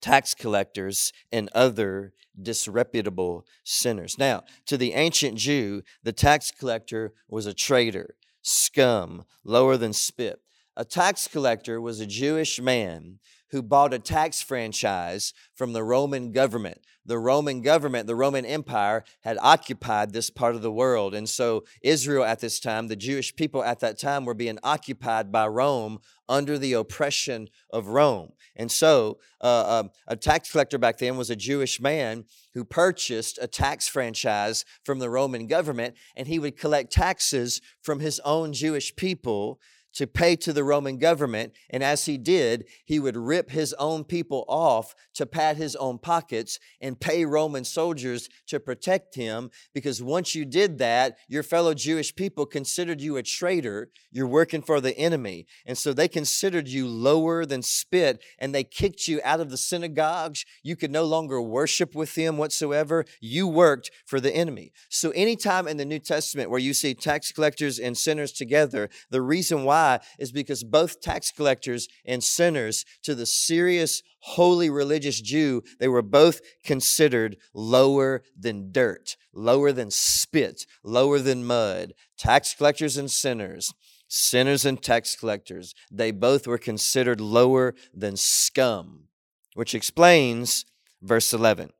tax 0.02 0.34
collectors 0.34 1.14
and 1.32 1.50
other 1.54 2.14
disreputable 2.42 3.46
sinners. 3.64 4.18
Now, 4.18 4.44
to 4.68 4.78
the 4.78 4.94
ancient 4.94 5.38
Jew, 5.38 5.84
the 6.04 6.14
tax 6.14 6.52
collector 6.52 7.14
was 7.28 7.46
a 7.46 7.54
traitor, 7.54 8.16
scum, 8.42 9.26
lower 9.44 9.78
than 9.78 9.94
spit. 9.94 10.40
A 10.76 10.86
tax 10.86 11.28
collector 11.28 11.82
was 11.82 12.00
a 12.00 12.06
Jewish 12.06 12.60
man 12.60 13.20
who 13.52 13.62
bought 13.62 13.94
a 13.94 14.00
tax 14.00 14.42
franchise 14.42 15.34
from 15.54 15.74
the 15.74 15.84
Roman 15.84 16.32
government. 16.32 16.82
The 17.06 17.18
Roman 17.18 17.62
government, 17.62 18.06
the 18.08 18.16
Roman 18.16 18.46
Empire, 18.46 19.04
had 19.22 19.38
occupied 19.42 20.14
this 20.14 20.30
part 20.30 20.56
of 20.56 20.62
the 20.62 20.72
world. 20.72 21.16
And 21.16 21.28
so, 21.28 21.66
Israel 21.82 22.24
at 22.24 22.40
this 22.40 22.60
time, 22.60 22.88
the 22.88 22.96
Jewish 22.96 23.36
people 23.36 23.64
at 23.64 23.80
that 23.80 24.00
time, 24.00 24.24
were 24.24 24.36
being 24.36 24.60
occupied 24.64 25.32
by 25.32 25.48
Rome 25.48 26.00
under 26.30 26.58
the 26.58 26.74
oppression 26.74 27.50
of 27.72 27.88
Rome. 27.88 28.34
And 28.56 28.72
so, 28.72 29.18
uh, 29.42 29.80
um, 29.80 29.92
a 30.08 30.16
tax 30.16 30.52
collector 30.52 30.78
back 30.78 31.00
then 31.00 31.18
was 31.18 31.30
a 31.30 31.36
Jewish 31.36 31.82
man 31.82 32.26
who 32.54 32.64
purchased 32.64 33.40
a 33.42 33.48
tax 33.48 33.88
franchise 33.88 34.64
from 34.86 35.00
the 35.00 35.10
Roman 35.10 35.48
government, 35.48 35.96
and 36.16 36.28
he 36.28 36.40
would 36.40 36.58
collect 36.58 36.94
taxes 36.94 37.62
from 37.82 38.00
his 38.00 38.20
own 38.24 38.54
Jewish 38.54 38.96
people 38.96 39.60
to 39.94 40.08
pay 40.08 40.36
to 40.38 40.54
the 40.54 40.64
Roman 40.64 40.98
government. 40.98 41.54
And 41.70 41.84
as 41.84 42.06
he 42.06 42.18
did, 42.18 42.66
he 42.86 43.00
would 43.00 43.18
rip 43.18 43.52
his 43.52 43.74
own 43.74 44.04
people 44.04 44.46
off 44.48 44.96
to 45.16 45.26
pad 45.26 45.58
his 45.58 45.76
own 45.76 45.98
pockets 45.98 46.60
and 46.80 47.00
pay 47.00 47.26
Roman 47.26 47.66
soldiers 47.66 48.30
to 48.48 48.60
protect 48.60 49.16
him. 49.16 49.50
Because 49.74 50.02
once 50.02 50.36
you 50.36 50.46
did 50.46 50.78
that, 50.78 51.18
your 51.28 51.44
fellow 51.44 51.74
Jewish 51.74 52.16
people 52.16 52.46
considered 52.46 53.02
you 53.02 53.18
a 53.18 53.24
traitor. 53.24 53.90
You're 54.12 54.28
working 54.28 54.62
for 54.62 54.80
the 54.80 54.98
enemy. 54.98 55.48
And 55.66 55.78
so 55.78 55.94
they 55.94 56.08
considered 56.08 56.68
you 56.68 56.88
lower 56.88 57.46
than 57.46 57.62
spit 57.62 58.24
and 58.40 58.56
they 58.56 58.64
kicked 58.64 59.08
you 59.08 59.20
out 59.24 59.40
of 59.40 59.50
the 59.50 59.58
synagogues. 59.58 60.46
You 60.64 60.76
could 60.76 60.92
no 60.92 61.04
longer 61.04 61.42
worship 61.42 61.96
with 61.96 62.16
them 62.16 62.38
whatsoever. 62.38 63.06
You 63.20 63.48
worked 63.48 63.92
for 64.06 64.20
the 64.20 64.34
enemy. 64.34 64.72
So 64.90 65.12
anytime 65.12 65.68
in 65.68 65.78
the 65.78 65.86
New 65.86 66.00
Testament 66.00 66.50
where 66.50 66.60
you 66.60 66.74
see 66.74 66.94
tax 66.94 67.32
collectors 67.32 67.80
and 67.80 67.98
sinners 67.98 68.32
together, 68.32 68.90
the 69.10 69.22
reason 69.22 69.64
why 69.64 69.81
Is 70.20 70.32
because 70.32 70.64
both 70.64 71.02
tax 71.02 71.32
collectors 71.32 71.88
and 72.06 72.24
sinners, 72.24 72.86
to 73.04 73.16
the 73.16 73.26
serious, 73.26 74.02
holy 74.20 74.70
religious 74.70 75.22
Jew, 75.22 75.64
they 75.80 75.88
were 75.88 76.02
both 76.02 76.42
considered 76.64 77.38
lower 77.54 78.24
than 78.38 78.72
dirt, 78.72 79.18
lower 79.34 79.72
than 79.72 79.92
spit, 79.92 80.66
lower 80.84 81.20
than 81.20 81.46
mud. 81.46 81.94
Tax 82.18 82.54
collectors 82.54 82.98
and 82.98 83.10
sinners, 83.10 83.74
sinners 84.08 84.66
and 84.66 84.82
tax 84.82 85.16
collectors, 85.16 85.74
they 85.90 86.12
both 86.12 86.46
were 86.46 86.58
considered 86.58 87.22
lower 87.22 87.74
than 87.94 88.18
scum, 88.18 89.06
which 89.54 89.74
explains 89.74 90.66
verse 91.02 91.34
11. 91.34 91.72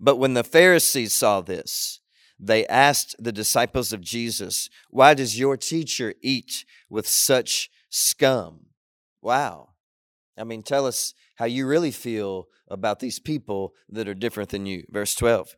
But 0.00 0.16
when 0.16 0.34
the 0.34 0.44
Pharisees 0.44 1.14
saw 1.14 1.40
this, 1.40 2.00
they 2.46 2.66
asked 2.66 3.16
the 3.18 3.32
disciples 3.32 3.92
of 3.92 4.00
Jesus, 4.00 4.68
Why 4.90 5.14
does 5.14 5.38
your 5.38 5.56
teacher 5.56 6.14
eat 6.22 6.64
with 6.88 7.08
such 7.08 7.70
scum? 7.90 8.66
Wow. 9.22 9.70
I 10.36 10.44
mean, 10.44 10.62
tell 10.62 10.86
us 10.86 11.14
how 11.36 11.46
you 11.46 11.66
really 11.66 11.90
feel 11.90 12.48
about 12.68 13.00
these 13.00 13.18
people 13.18 13.74
that 13.88 14.08
are 14.08 14.14
different 14.14 14.50
than 14.50 14.66
you. 14.66 14.84
Verse 14.90 15.14
12. 15.14 15.56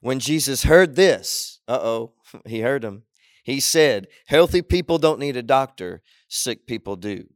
When 0.00 0.18
Jesus 0.18 0.64
heard 0.64 0.96
this, 0.96 1.60
uh 1.68 1.78
oh, 1.80 2.12
he 2.46 2.60
heard 2.60 2.84
him. 2.84 3.04
He 3.42 3.60
said, 3.60 4.08
Healthy 4.26 4.62
people 4.62 4.98
don't 4.98 5.20
need 5.20 5.36
a 5.36 5.42
doctor, 5.42 6.02
sick 6.28 6.66
people 6.66 6.96
do. 6.96 7.26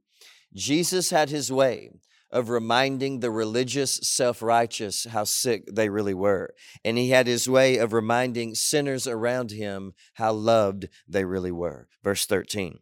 Jesus 0.55 1.11
had 1.11 1.29
his 1.29 1.53
way 1.53 1.91
of 2.31 2.51
reminding 2.51 3.21
the 3.21 3.31
religious 3.31 3.97
self 3.97 4.43
righteous 4.43 5.07
how 5.11 5.25
sick 5.25 5.65
they 5.73 5.89
really 5.89 6.15
were. 6.15 6.55
And 6.85 6.99
he 6.99 7.11
had 7.11 7.27
his 7.27 7.49
way 7.49 7.77
of 7.77 7.93
reminding 7.93 8.55
sinners 8.55 9.07
around 9.07 9.51
him 9.51 9.95
how 10.15 10.33
loved 10.33 10.89
they 11.09 11.25
really 11.25 11.53
were. 11.53 11.89
Verse 12.03 12.27
13. 12.27 12.79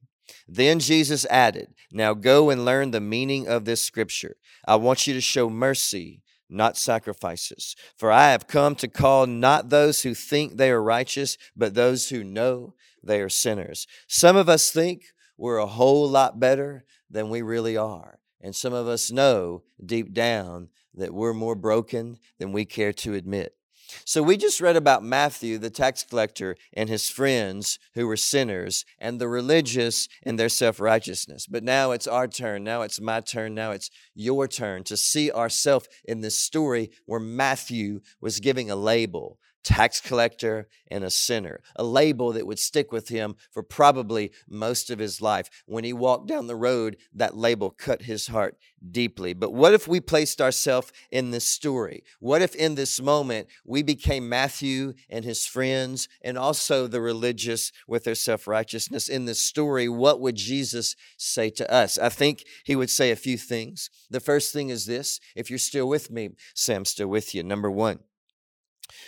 Then 0.49 0.81
Jesus 0.81 1.25
added, 1.27 1.75
Now 1.93 2.15
go 2.15 2.51
and 2.51 2.65
learn 2.65 2.91
the 2.91 3.01
meaning 3.01 3.47
of 3.49 3.65
this 3.65 3.85
scripture. 3.85 4.37
I 4.67 4.77
want 4.77 5.07
you 5.07 5.15
to 5.15 5.21
show 5.21 5.49
mercy, 5.49 6.23
not 6.49 6.77
sacrifices. 6.77 7.77
For 7.97 8.11
I 8.11 8.31
have 8.31 8.49
come 8.49 8.75
to 8.77 8.89
call 8.89 9.27
not 9.27 9.71
those 9.71 10.03
who 10.03 10.15
think 10.15 10.57
they 10.57 10.71
are 10.71 10.83
righteous, 10.83 11.37
but 11.57 11.75
those 11.75 12.09
who 12.09 12.25
know 12.25 12.75
they 13.03 13.21
are 13.21 13.29
sinners. 13.29 13.87
Some 14.09 14.37
of 14.37 14.49
us 14.49 14.71
think 14.71 15.05
we're 15.37 15.59
a 15.59 15.67
whole 15.67 16.09
lot 16.09 16.41
better 16.41 16.85
than 17.11 17.29
we 17.29 17.43
really 17.43 17.77
are. 17.77 18.19
And 18.41 18.55
some 18.55 18.73
of 18.73 18.87
us 18.87 19.11
know 19.11 19.63
deep 19.85 20.13
down 20.13 20.69
that 20.95 21.15
we're 21.15 21.35
more 21.35 21.55
broken 21.55 22.19
than 22.39 22.53
we 22.53 22.65
care 22.65 22.93
to 22.93 23.15
admit. 23.15 23.57
So 24.05 24.23
we 24.23 24.37
just 24.37 24.61
read 24.61 24.77
about 24.77 25.05
Matthew, 25.05 25.59
the 25.59 25.71
tax 25.71 26.03
collector, 26.03 26.57
and 26.73 26.89
his 26.89 27.09
friends 27.09 27.79
who 27.95 28.07
were 28.07 28.17
sinners, 28.17 28.85
and 28.99 29.21
the 29.21 29.29
religious 29.29 30.09
and 30.25 30.39
their 30.39 30.49
self 30.49 30.81
righteousness. 30.81 31.47
But 31.47 31.63
now 31.63 31.93
it's 31.93 32.07
our 32.07 32.27
turn. 32.27 32.65
Now 32.65 32.83
it's 32.83 33.01
my 33.01 33.21
turn. 33.21 33.55
Now 33.55 33.71
it's 33.71 33.91
your 34.15 34.49
turn 34.49 34.85
to 34.85 34.97
see 34.97 35.31
ourselves 35.31 35.89
in 36.05 36.21
this 36.21 36.37
story 36.37 36.91
where 37.07 37.21
Matthew 37.21 38.01
was 38.21 38.41
giving 38.41 38.71
a 38.71 38.77
label 38.77 39.39
tax 39.67 40.01
collector, 40.01 40.69
and 40.89 41.03
a 41.03 41.11
sinner, 41.11 41.61
a 41.75 41.83
label 41.83 42.33
that 42.33 42.47
would 42.47 42.61
stick 42.61 42.93
with 42.93 43.09
him 43.09 43.35
for 43.51 43.65
probably 43.65 44.31
most 44.49 44.91
of 44.91 45.01
his 45.01 45.21
life. 45.21 45.51
When 45.67 45.83
he 45.83 45.93
walked 45.93 46.29
down 46.29 46.47
the 46.47 46.55
road, 46.55 46.97
that 47.13 47.37
label 47.37 47.71
cut 47.71 48.03
his 48.03 48.29
heart 48.29 48.57
deeply. 48.89 49.35
But 49.35 49.53
what 49.53 49.75
if 49.75 49.89
we 49.89 49.99
placed 49.99 50.41
ourselves 50.41 50.93
in 51.11 51.33
this 51.33 51.49
story? 51.49 52.05
What 52.21 52.43
if 52.43 52.55
in 52.55 52.77
this 52.77 53.03
moment 53.03 53.49
we 53.65 53.83
became 53.83 54.29
Matthew 54.29 54.95
and 55.11 55.25
his 55.25 55.45
friends 55.47 56.09
and 56.23 56.39
also 56.39 56.87
the 56.87 57.01
religious 57.01 57.73
with 57.89 58.05
their 58.05 58.15
self 58.15 58.47
righteousness? 58.47 59.09
In 59.09 59.25
this 59.25 59.41
story, 59.41 59.89
what 59.89 60.21
would 60.21 60.37
Jesus 60.37 60.95
say 61.17 61.51
to 61.51 61.69
us? 61.73 61.99
I 61.99 62.09
think 62.09 62.45
he 62.65 62.77
would 62.77 62.91
say 62.91 63.11
a 63.11 63.17
few 63.17 63.37
things. 63.37 63.91
The 64.09 64.21
first 64.21 64.53
thing 64.53 64.69
is 64.69 64.87
this 64.87 65.19
if 65.35 65.51
you're 65.51 65.59
still 65.59 65.89
with 65.89 66.09
me, 66.09 66.31
I'm 66.69 66.85
still 66.85 67.09
with 67.09 67.35
you. 67.35 67.43
Number 67.43 67.71
one, 67.71 67.99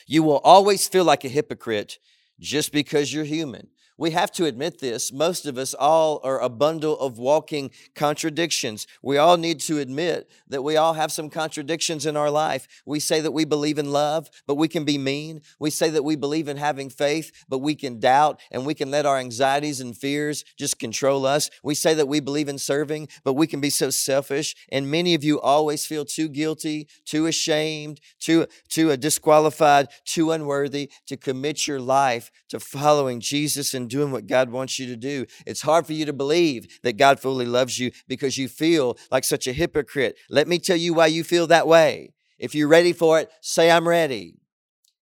you 0.06 0.22
will 0.22 0.38
always 0.38 0.88
feel 0.88 1.04
like 1.04 1.24
a 1.24 1.28
hypocrite 1.28 1.98
just 2.40 2.72
because 2.72 3.12
you're 3.12 3.24
human. 3.24 3.68
We 3.98 4.12
have 4.12 4.30
to 4.32 4.44
admit 4.44 4.78
this. 4.78 5.12
Most 5.12 5.44
of 5.44 5.58
us 5.58 5.74
all 5.74 6.20
are 6.22 6.40
a 6.40 6.48
bundle 6.48 6.96
of 7.00 7.18
walking 7.18 7.72
contradictions. 7.96 8.86
We 9.02 9.18
all 9.18 9.36
need 9.36 9.58
to 9.60 9.80
admit 9.80 10.30
that 10.46 10.62
we 10.62 10.76
all 10.76 10.94
have 10.94 11.10
some 11.10 11.28
contradictions 11.28 12.06
in 12.06 12.16
our 12.16 12.30
life. 12.30 12.68
We 12.86 13.00
say 13.00 13.20
that 13.20 13.32
we 13.32 13.44
believe 13.44 13.76
in 13.76 13.90
love, 13.90 14.30
but 14.46 14.54
we 14.54 14.68
can 14.68 14.84
be 14.84 14.98
mean. 14.98 15.42
We 15.58 15.70
say 15.70 15.90
that 15.90 16.04
we 16.04 16.14
believe 16.14 16.46
in 16.46 16.58
having 16.58 16.90
faith, 16.90 17.32
but 17.48 17.58
we 17.58 17.74
can 17.74 17.98
doubt 17.98 18.40
and 18.52 18.64
we 18.64 18.74
can 18.74 18.88
let 18.90 19.04
our 19.04 19.18
anxieties 19.18 19.80
and 19.80 19.96
fears 19.96 20.44
just 20.56 20.78
control 20.78 21.26
us. 21.26 21.50
We 21.64 21.74
say 21.74 21.94
that 21.94 22.06
we 22.06 22.20
believe 22.20 22.48
in 22.48 22.58
serving, 22.58 23.08
but 23.24 23.34
we 23.34 23.48
can 23.48 23.60
be 23.60 23.70
so 23.70 23.90
selfish. 23.90 24.54
And 24.70 24.88
many 24.88 25.14
of 25.14 25.24
you 25.24 25.40
always 25.40 25.86
feel 25.86 26.04
too 26.04 26.28
guilty, 26.28 26.86
too 27.04 27.26
ashamed, 27.26 28.00
too, 28.20 28.46
too 28.68 28.96
disqualified, 28.96 29.88
too 30.04 30.30
unworthy 30.30 30.88
to 31.06 31.16
commit 31.16 31.66
your 31.66 31.80
life 31.80 32.30
to 32.48 32.60
following 32.60 33.18
Jesus 33.18 33.74
and 33.74 33.87
doing 33.88 34.12
what 34.12 34.26
God 34.26 34.50
wants 34.50 34.78
you 34.78 34.86
to 34.86 34.96
do. 34.96 35.26
It's 35.46 35.62
hard 35.62 35.86
for 35.86 35.92
you 35.92 36.04
to 36.06 36.12
believe 36.12 36.80
that 36.82 36.96
God 36.96 37.18
fully 37.20 37.46
loves 37.46 37.78
you 37.78 37.90
because 38.06 38.38
you 38.38 38.48
feel 38.48 38.96
like 39.10 39.24
such 39.24 39.46
a 39.46 39.52
hypocrite. 39.52 40.16
Let 40.30 40.48
me 40.48 40.58
tell 40.58 40.76
you 40.76 40.94
why 40.94 41.06
you 41.06 41.24
feel 41.24 41.46
that 41.48 41.66
way. 41.66 42.14
If 42.38 42.54
you're 42.54 42.68
ready 42.68 42.92
for 42.92 43.18
it, 43.18 43.30
say, 43.40 43.70
I'm 43.70 43.88
ready. 43.88 44.36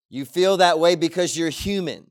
You 0.08 0.24
feel 0.24 0.56
that 0.56 0.78
way 0.78 0.94
because 0.94 1.36
you're 1.36 1.50
human. 1.50 2.10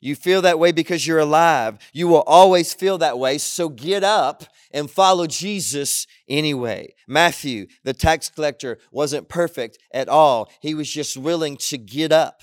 You 0.00 0.14
feel 0.14 0.42
that 0.42 0.58
way 0.58 0.72
because 0.72 1.06
you're 1.06 1.18
alive. 1.18 1.78
You 1.92 2.08
will 2.08 2.22
always 2.22 2.74
feel 2.74 2.98
that 2.98 3.18
way. 3.18 3.38
So 3.38 3.68
get 3.68 4.04
up 4.04 4.44
and 4.72 4.90
follow 4.90 5.26
Jesus 5.26 6.06
anyway. 6.28 6.94
Matthew, 7.08 7.66
the 7.84 7.94
tax 7.94 8.28
collector, 8.28 8.78
wasn't 8.90 9.28
perfect 9.28 9.78
at 9.92 10.08
all. 10.08 10.50
He 10.60 10.74
was 10.74 10.90
just 10.90 11.16
willing 11.16 11.56
to 11.56 11.78
get 11.78 12.12
up 12.12 12.40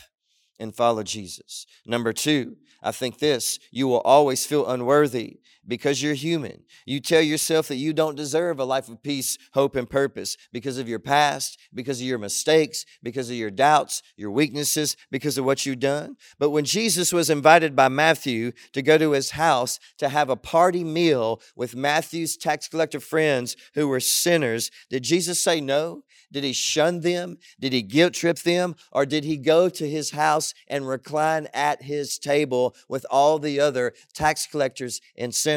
and 0.60 0.76
follow 0.76 1.04
Jesus. 1.04 1.66
Number 1.86 2.14
two, 2.14 2.58
I 2.84 2.92
think 2.92 3.20
this 3.20 3.60
you 3.72 3.88
will 3.88 4.02
always 4.02 4.46
feel 4.46 4.68
unworthy 4.68 5.38
because 5.68 6.02
you're 6.02 6.14
human. 6.14 6.64
You 6.86 7.00
tell 7.00 7.22
yourself 7.22 7.68
that 7.68 7.76
you 7.76 7.94
don't 7.94 8.16
deserve 8.16 8.60
a 8.60 8.66
life 8.66 8.90
of 8.90 9.02
peace, 9.02 9.38
hope, 9.54 9.76
and 9.76 9.90
purpose 9.90 10.38
because 10.52 10.78
of 10.78 10.90
your 10.90 11.00
past, 11.00 11.60
because 11.74 12.02
of 12.02 12.08
your 12.08 12.18
mistakes, 12.18 12.86
because 13.02 13.30
of 13.30 13.36
your 13.36 13.52
doubts, 13.52 14.02
your 14.18 14.32
weaknesses, 14.32 14.98
because 15.12 15.38
of 15.38 15.46
what 15.46 15.66
you've 15.66 15.80
done. 15.80 16.18
But 16.40 16.50
when 16.50 16.66
Jesus 16.66 17.14
was 17.14 17.30
invited 17.30 17.76
by 17.76 17.88
Matthew 17.88 18.52
to 18.74 18.82
go 18.82 18.98
to 18.98 19.12
his 19.12 19.32
house 19.32 19.80
to 19.98 20.10
have 20.10 20.30
a 20.30 20.36
party 20.36 20.84
meal 20.84 21.42
with 21.56 21.76
Matthew's 21.76 22.36
tax 22.36 22.68
collector 22.68 23.00
friends 23.00 23.56
who 23.76 23.88
were 23.88 24.00
sinners, 24.00 24.72
did 24.90 25.04
Jesus 25.04 25.42
say 25.42 25.62
no? 25.62 26.04
Did 26.34 26.44
he 26.44 26.52
shun 26.52 27.02
them? 27.02 27.38
Did 27.60 27.74
he 27.74 27.84
guilt 27.84 28.16
trip 28.16 28.40
them? 28.40 28.76
Or 28.92 29.06
did 29.06 29.24
he 29.24 29.38
go 29.38 29.70
to 29.70 29.88
his 29.88 30.12
house 30.12 30.56
and 30.68 30.88
recline 30.88 31.48
at 31.54 31.84
his 31.84 32.18
table 32.18 32.76
with 32.90 33.06
all 33.12 33.38
the 33.38 33.60
other 33.60 33.94
tax 34.14 34.48
collectors 34.48 35.00
and 35.16 35.34
sinners? 35.34 35.53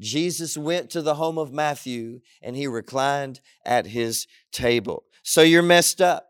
Jesus 0.00 0.56
went 0.56 0.90
to 0.90 1.02
the 1.02 1.14
home 1.14 1.38
of 1.38 1.52
Matthew 1.52 2.20
and 2.42 2.56
he 2.56 2.66
reclined 2.66 3.40
at 3.64 3.86
his 3.86 4.26
table. 4.52 5.04
So 5.22 5.42
you're 5.42 5.62
messed 5.62 6.00
up. 6.00 6.27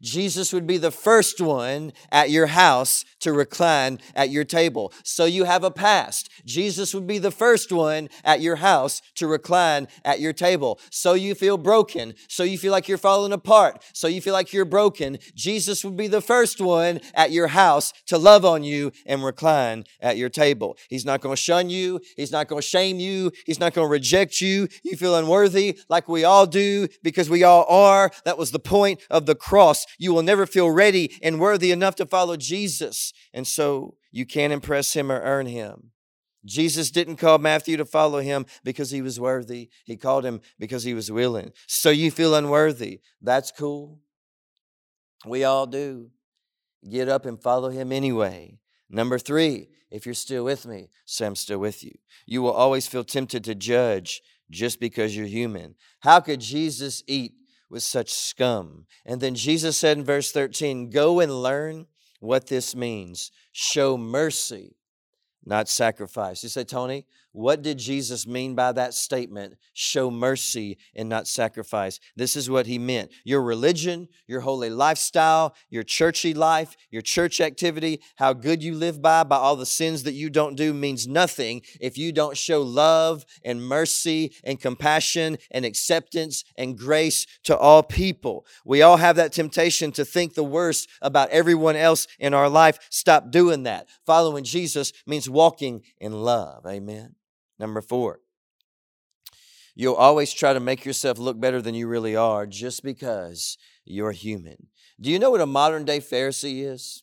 Jesus 0.00 0.52
would 0.52 0.66
be 0.66 0.78
the 0.78 0.90
first 0.90 1.40
one 1.40 1.92
at 2.10 2.30
your 2.30 2.46
house 2.46 3.04
to 3.20 3.32
recline 3.32 3.98
at 4.14 4.30
your 4.30 4.44
table. 4.44 4.92
So 5.02 5.24
you 5.24 5.44
have 5.44 5.64
a 5.64 5.70
past. 5.70 6.30
Jesus 6.44 6.94
would 6.94 7.06
be 7.06 7.18
the 7.18 7.30
first 7.30 7.72
one 7.72 8.08
at 8.24 8.40
your 8.40 8.56
house 8.56 9.02
to 9.16 9.26
recline 9.26 9.88
at 10.04 10.20
your 10.20 10.32
table. 10.32 10.78
So 10.90 11.14
you 11.14 11.34
feel 11.34 11.58
broken. 11.58 12.14
So 12.28 12.42
you 12.42 12.58
feel 12.58 12.72
like 12.72 12.88
you're 12.88 12.98
falling 12.98 13.32
apart. 13.32 13.84
So 13.92 14.08
you 14.08 14.20
feel 14.20 14.32
like 14.32 14.52
you're 14.52 14.64
broken. 14.64 15.18
Jesus 15.34 15.84
would 15.84 15.96
be 15.96 16.08
the 16.08 16.20
first 16.20 16.60
one 16.60 17.00
at 17.14 17.30
your 17.30 17.48
house 17.48 17.92
to 18.06 18.18
love 18.18 18.44
on 18.44 18.62
you 18.62 18.92
and 19.06 19.24
recline 19.24 19.84
at 20.00 20.16
your 20.16 20.28
table. 20.28 20.76
He's 20.88 21.04
not 21.04 21.20
going 21.20 21.34
to 21.34 21.42
shun 21.42 21.70
you. 21.70 22.00
He's 22.16 22.32
not 22.32 22.48
going 22.48 22.62
to 22.62 22.66
shame 22.66 22.98
you. 22.98 23.32
He's 23.46 23.60
not 23.60 23.74
going 23.74 23.86
to 23.86 23.90
reject 23.90 24.40
you. 24.40 24.68
You 24.82 24.96
feel 24.96 25.16
unworthy 25.16 25.78
like 25.88 26.08
we 26.08 26.24
all 26.24 26.46
do 26.46 26.88
because 27.02 27.28
we 27.28 27.44
all 27.44 27.64
are. 27.68 28.10
That 28.24 28.38
was 28.38 28.50
the 28.50 28.58
point 28.58 29.00
of 29.10 29.26
the 29.26 29.34
cross. 29.34 29.67
You 29.98 30.12
will 30.12 30.22
never 30.22 30.46
feel 30.46 30.70
ready 30.70 31.18
and 31.22 31.40
worthy 31.40 31.70
enough 31.70 31.96
to 31.96 32.06
follow 32.06 32.36
Jesus. 32.36 33.12
And 33.32 33.46
so 33.46 33.96
you 34.10 34.26
can't 34.26 34.52
impress 34.52 34.94
him 34.94 35.10
or 35.10 35.20
earn 35.20 35.46
him. 35.46 35.90
Jesus 36.44 36.90
didn't 36.90 37.16
call 37.16 37.38
Matthew 37.38 37.76
to 37.76 37.84
follow 37.84 38.20
him 38.20 38.46
because 38.64 38.90
he 38.90 39.02
was 39.02 39.20
worthy. 39.20 39.70
He 39.84 39.96
called 39.96 40.24
him 40.24 40.40
because 40.58 40.84
he 40.84 40.94
was 40.94 41.10
willing. 41.10 41.52
So 41.66 41.90
you 41.90 42.10
feel 42.10 42.34
unworthy. 42.34 43.00
That's 43.20 43.50
cool. 43.50 44.00
We 45.26 45.44
all 45.44 45.66
do. 45.66 46.10
Get 46.88 47.08
up 47.08 47.26
and 47.26 47.42
follow 47.42 47.70
him 47.70 47.92
anyway. 47.92 48.58
Number 48.88 49.18
three, 49.18 49.68
if 49.90 50.06
you're 50.06 50.14
still 50.14 50.44
with 50.44 50.64
me, 50.66 50.88
say 51.04 51.26
I'm 51.26 51.34
still 51.34 51.58
with 51.58 51.82
you. 51.82 51.92
You 52.24 52.40
will 52.40 52.52
always 52.52 52.86
feel 52.86 53.04
tempted 53.04 53.44
to 53.44 53.54
judge 53.54 54.22
just 54.50 54.80
because 54.80 55.16
you're 55.16 55.26
human. 55.26 55.74
How 56.00 56.20
could 56.20 56.40
Jesus 56.40 57.02
eat 57.06 57.32
with 57.70 57.82
such 57.82 58.10
scum? 58.10 58.86
And 59.04 59.20
then 59.20 59.34
Jesus 59.34 59.76
said 59.76 59.98
in 59.98 60.04
verse 60.04 60.32
13, 60.32 60.90
Go 60.90 61.20
and 61.20 61.42
learn 61.42 61.86
what 62.20 62.46
this 62.46 62.74
means. 62.74 63.30
Show 63.52 63.96
mercy, 63.96 64.76
not 65.44 65.68
sacrifice. 65.68 66.42
You 66.42 66.48
say, 66.48 66.64
Tony, 66.64 67.06
what 67.38 67.62
did 67.62 67.78
Jesus 67.78 68.26
mean 68.26 68.56
by 68.56 68.72
that 68.72 68.94
statement? 68.94 69.54
Show 69.72 70.10
mercy 70.10 70.76
and 70.96 71.08
not 71.08 71.28
sacrifice. 71.28 72.00
This 72.16 72.34
is 72.34 72.50
what 72.50 72.66
he 72.66 72.80
meant. 72.80 73.12
Your 73.22 73.44
religion, 73.44 74.08
your 74.26 74.40
holy 74.40 74.70
lifestyle, 74.70 75.54
your 75.70 75.84
churchy 75.84 76.34
life, 76.34 76.74
your 76.90 77.00
church 77.00 77.40
activity, 77.40 78.00
how 78.16 78.32
good 78.32 78.60
you 78.60 78.74
live 78.74 79.00
by, 79.00 79.22
by 79.22 79.36
all 79.36 79.54
the 79.54 79.66
sins 79.66 80.02
that 80.02 80.14
you 80.14 80.30
don't 80.30 80.56
do 80.56 80.74
means 80.74 81.06
nothing 81.06 81.62
if 81.80 81.96
you 81.96 82.10
don't 82.10 82.36
show 82.36 82.60
love 82.60 83.24
and 83.44 83.62
mercy 83.62 84.34
and 84.42 84.60
compassion 84.60 85.38
and 85.52 85.64
acceptance 85.64 86.42
and 86.56 86.76
grace 86.76 87.24
to 87.44 87.56
all 87.56 87.84
people. 87.84 88.46
We 88.64 88.82
all 88.82 88.96
have 88.96 89.14
that 89.14 89.32
temptation 89.32 89.92
to 89.92 90.04
think 90.04 90.34
the 90.34 90.42
worst 90.42 90.88
about 91.00 91.30
everyone 91.30 91.76
else 91.76 92.08
in 92.18 92.34
our 92.34 92.48
life. 92.48 92.80
Stop 92.90 93.30
doing 93.30 93.62
that. 93.62 93.86
Following 94.06 94.42
Jesus 94.42 94.92
means 95.06 95.30
walking 95.30 95.82
in 96.00 96.10
love. 96.10 96.66
Amen. 96.66 97.14
Number 97.58 97.80
four, 97.80 98.20
you'll 99.74 99.94
always 99.94 100.32
try 100.32 100.52
to 100.52 100.60
make 100.60 100.84
yourself 100.84 101.18
look 101.18 101.40
better 101.40 101.60
than 101.60 101.74
you 101.74 101.86
really 101.86 102.16
are 102.16 102.46
just 102.46 102.82
because 102.82 103.58
you're 103.84 104.12
human. 104.12 104.68
Do 105.00 105.10
you 105.10 105.18
know 105.18 105.30
what 105.30 105.40
a 105.40 105.46
modern 105.46 105.84
day 105.84 106.00
Pharisee 106.00 106.64
is? 106.64 107.02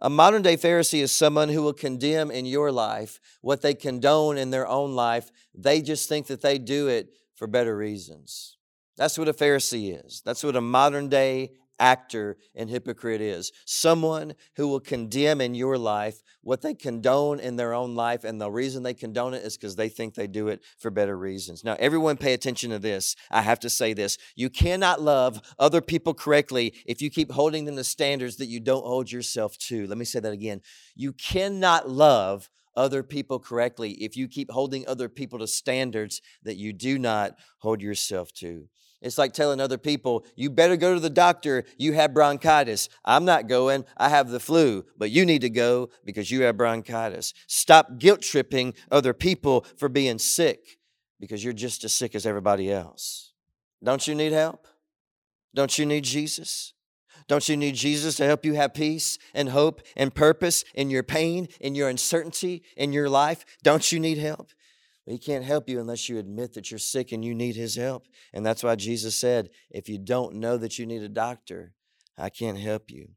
A 0.00 0.10
modern 0.10 0.42
day 0.42 0.56
Pharisee 0.56 1.00
is 1.00 1.12
someone 1.12 1.48
who 1.48 1.62
will 1.62 1.72
condemn 1.72 2.30
in 2.30 2.46
your 2.46 2.70
life 2.72 3.20
what 3.40 3.62
they 3.62 3.74
condone 3.74 4.36
in 4.36 4.50
their 4.50 4.66
own 4.66 4.94
life. 4.94 5.30
They 5.54 5.80
just 5.80 6.08
think 6.08 6.26
that 6.26 6.42
they 6.42 6.58
do 6.58 6.88
it 6.88 7.08
for 7.34 7.46
better 7.46 7.76
reasons. 7.76 8.58
That's 8.96 9.18
what 9.18 9.28
a 9.28 9.32
Pharisee 9.32 10.04
is. 10.04 10.22
That's 10.24 10.44
what 10.44 10.56
a 10.56 10.60
modern 10.60 11.08
day 11.08 11.52
actor 11.78 12.36
and 12.54 12.70
hypocrite 12.70 13.20
is. 13.20 13.52
Someone 13.66 14.34
who 14.56 14.68
will 14.68 14.80
condemn 14.80 15.40
in 15.40 15.54
your 15.54 15.78
life 15.78 16.22
what 16.44 16.60
they 16.60 16.74
condone 16.74 17.40
in 17.40 17.56
their 17.56 17.72
own 17.72 17.94
life 17.94 18.22
and 18.22 18.40
the 18.40 18.50
reason 18.50 18.82
they 18.82 18.94
condone 18.94 19.34
it 19.34 19.42
is 19.42 19.56
because 19.56 19.76
they 19.76 19.88
think 19.88 20.14
they 20.14 20.26
do 20.26 20.48
it 20.48 20.62
for 20.78 20.90
better 20.90 21.16
reasons. 21.16 21.64
Now 21.64 21.76
everyone 21.78 22.18
pay 22.18 22.34
attention 22.34 22.70
to 22.70 22.78
this. 22.78 23.16
I 23.30 23.40
have 23.42 23.58
to 23.60 23.70
say 23.70 23.94
this. 23.94 24.18
You 24.36 24.50
cannot 24.50 25.00
love 25.00 25.40
other 25.58 25.80
people 25.80 26.14
correctly 26.14 26.74
if 26.86 27.00
you 27.00 27.10
keep 27.10 27.32
holding 27.32 27.64
them 27.64 27.76
to 27.76 27.84
standards 27.84 28.36
that 28.36 28.46
you 28.46 28.60
don't 28.60 28.84
hold 28.84 29.10
yourself 29.10 29.56
to. 29.58 29.86
Let 29.86 29.98
me 29.98 30.04
say 30.04 30.20
that 30.20 30.32
again. 30.32 30.60
You 30.94 31.12
cannot 31.12 31.88
love 31.88 32.50
other 32.76 33.02
people 33.02 33.38
correctly 33.38 33.92
if 33.92 34.16
you 34.16 34.28
keep 34.28 34.50
holding 34.50 34.86
other 34.86 35.08
people 35.08 35.38
to 35.38 35.46
standards 35.46 36.20
that 36.42 36.56
you 36.56 36.72
do 36.72 36.98
not 36.98 37.36
hold 37.60 37.80
yourself 37.80 38.32
to 38.34 38.68
it's 39.00 39.18
like 39.18 39.32
telling 39.32 39.60
other 39.60 39.78
people, 39.78 40.24
you 40.34 40.50
better 40.50 40.76
go 40.76 40.94
to 40.94 41.00
the 41.00 41.10
doctor, 41.10 41.64
you 41.76 41.92
have 41.92 42.14
bronchitis. 42.14 42.88
I'm 43.04 43.24
not 43.24 43.48
going, 43.48 43.84
I 43.96 44.08
have 44.08 44.30
the 44.30 44.40
flu, 44.40 44.84
but 44.96 45.10
you 45.10 45.26
need 45.26 45.42
to 45.42 45.50
go 45.50 45.90
because 46.04 46.30
you 46.30 46.42
have 46.42 46.56
bronchitis. 46.56 47.34
Stop 47.46 47.98
guilt 47.98 48.22
tripping 48.22 48.74
other 48.90 49.12
people 49.12 49.66
for 49.76 49.88
being 49.88 50.18
sick 50.18 50.78
because 51.20 51.44
you're 51.44 51.52
just 51.52 51.84
as 51.84 51.92
sick 51.92 52.14
as 52.14 52.26
everybody 52.26 52.72
else. 52.72 53.32
Don't 53.82 54.06
you 54.06 54.14
need 54.14 54.32
help? 54.32 54.66
Don't 55.54 55.78
you 55.78 55.86
need 55.86 56.04
Jesus? 56.04 56.72
Don't 57.28 57.48
you 57.48 57.56
need 57.56 57.74
Jesus 57.74 58.16
to 58.16 58.26
help 58.26 58.44
you 58.44 58.54
have 58.54 58.74
peace 58.74 59.18
and 59.32 59.48
hope 59.50 59.80
and 59.96 60.14
purpose 60.14 60.64
in 60.74 60.90
your 60.90 61.02
pain, 61.02 61.48
in 61.60 61.74
your 61.74 61.88
uncertainty, 61.88 62.62
in 62.76 62.92
your 62.92 63.08
life? 63.08 63.44
Don't 63.62 63.92
you 63.92 64.00
need 64.00 64.18
help? 64.18 64.50
He 65.06 65.18
can't 65.18 65.44
help 65.44 65.68
you 65.68 65.80
unless 65.80 66.08
you 66.08 66.18
admit 66.18 66.54
that 66.54 66.70
you're 66.70 66.78
sick 66.78 67.12
and 67.12 67.24
you 67.24 67.34
need 67.34 67.56
his 67.56 67.76
help. 67.76 68.06
And 68.32 68.44
that's 68.44 68.62
why 68.62 68.74
Jesus 68.74 69.14
said, 69.14 69.50
if 69.70 69.88
you 69.88 69.98
don't 69.98 70.36
know 70.36 70.56
that 70.56 70.78
you 70.78 70.86
need 70.86 71.02
a 71.02 71.08
doctor, 71.08 71.74
I 72.16 72.30
can't 72.30 72.58
help 72.58 72.90
you. 72.90 73.10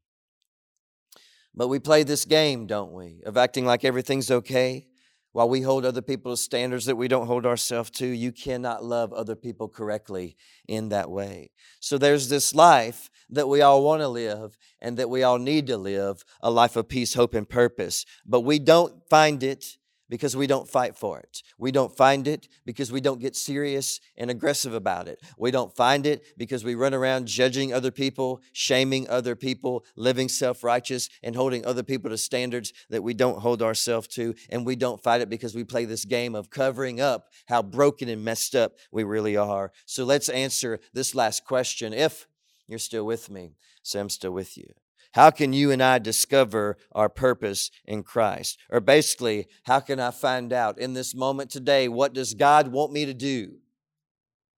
But 1.55 1.69
we 1.69 1.79
play 1.79 2.03
this 2.03 2.25
game, 2.25 2.67
don't 2.67 2.91
we, 2.91 3.21
of 3.25 3.37
acting 3.37 3.65
like 3.65 3.85
everything's 3.85 4.29
okay 4.29 4.87
while 5.31 5.47
we 5.47 5.61
hold 5.61 5.85
other 5.85 6.01
people 6.01 6.33
to 6.33 6.37
standards 6.37 6.85
that 6.85 6.95
we 6.95 7.07
don't 7.07 7.27
hold 7.27 7.45
ourselves 7.45 7.89
to. 7.91 8.05
You 8.05 8.31
cannot 8.31 8.83
love 8.83 9.13
other 9.13 9.35
people 9.35 9.67
correctly 9.67 10.35
in 10.67 10.89
that 10.89 11.09
way. 11.09 11.51
So 11.79 11.97
there's 11.97 12.27
this 12.27 12.53
life 12.53 13.09
that 13.29 13.47
we 13.47 13.61
all 13.61 13.83
want 13.83 14.01
to 14.01 14.07
live 14.07 14.57
and 14.81 14.97
that 14.97 15.09
we 15.09 15.23
all 15.23 15.39
need 15.39 15.67
to 15.67 15.77
live 15.77 16.23
a 16.41 16.51
life 16.51 16.75
of 16.75 16.89
peace, 16.89 17.13
hope, 17.13 17.33
and 17.33 17.47
purpose. 17.47 18.05
But 18.25 18.41
we 18.41 18.59
don't 18.59 19.07
find 19.09 19.41
it 19.41 19.77
because 20.09 20.35
we 20.35 20.47
don't 20.47 20.67
fight 20.67 20.95
for 20.95 21.19
it. 21.19 21.41
We 21.57 21.71
don't 21.71 21.95
find 21.95 22.27
it 22.27 22.47
because 22.65 22.91
we 22.91 23.01
don't 23.01 23.19
get 23.19 23.35
serious 23.35 23.99
and 24.17 24.29
aggressive 24.29 24.73
about 24.73 25.07
it. 25.07 25.19
We 25.37 25.51
don't 25.51 25.75
find 25.75 26.05
it 26.05 26.23
because 26.37 26.63
we 26.63 26.75
run 26.75 26.93
around 26.93 27.27
judging 27.27 27.73
other 27.73 27.91
people, 27.91 28.41
shaming 28.53 29.09
other 29.09 29.35
people, 29.35 29.85
living 29.95 30.29
self 30.29 30.63
righteous, 30.63 31.09
and 31.23 31.35
holding 31.35 31.65
other 31.65 31.83
people 31.83 32.09
to 32.09 32.17
standards 32.17 32.73
that 32.89 33.03
we 33.03 33.13
don't 33.13 33.39
hold 33.39 33.61
ourselves 33.61 34.07
to. 34.09 34.33
And 34.49 34.65
we 34.65 34.75
don't 34.75 35.01
fight 35.01 35.21
it 35.21 35.29
because 35.29 35.55
we 35.55 35.63
play 35.63 35.85
this 35.85 36.05
game 36.05 36.35
of 36.35 36.49
covering 36.49 37.01
up 37.01 37.27
how 37.47 37.61
broken 37.61 38.09
and 38.09 38.23
messed 38.23 38.55
up 38.55 38.73
we 38.91 39.03
really 39.03 39.37
are. 39.37 39.71
So 39.85 40.03
let's 40.03 40.29
answer 40.29 40.79
this 40.93 41.15
last 41.15 41.45
question. 41.45 41.93
If 41.93 42.27
you're 42.67 42.79
still 42.79 43.05
with 43.05 43.29
me, 43.29 43.55
say, 43.83 43.99
I'm 43.99 44.09
still 44.09 44.31
with 44.31 44.57
you. 44.57 44.73
How 45.13 45.31
can 45.31 45.53
you 45.53 45.71
and 45.71 45.81
I 45.81 45.99
discover 45.99 46.77
our 46.91 47.09
purpose 47.09 47.71
in 47.85 48.03
Christ? 48.03 48.59
Or 48.69 48.79
basically, 48.79 49.47
how 49.63 49.79
can 49.79 49.99
I 49.99 50.11
find 50.11 50.53
out 50.53 50.77
in 50.77 50.93
this 50.93 51.15
moment 51.15 51.49
today 51.49 51.87
what 51.87 52.13
does 52.13 52.33
God 52.33 52.67
want 52.67 52.91
me 52.91 53.05
to 53.05 53.13
do 53.13 53.57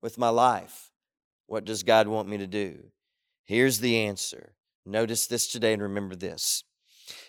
with 0.02 0.18
my 0.18 0.30
life? 0.30 0.92
What 1.48 1.66
does 1.66 1.84
God 1.84 2.08
want 2.08 2.28
me 2.28 2.38
to 2.38 2.48
do? 2.48 2.92
Here's 3.46 3.80
the 3.80 3.98
answer. 3.98 4.54
Notice 4.86 5.28
this 5.28 5.48
today 5.48 5.74
and 5.74 5.82
remember 5.82 6.16
this. 6.16 6.64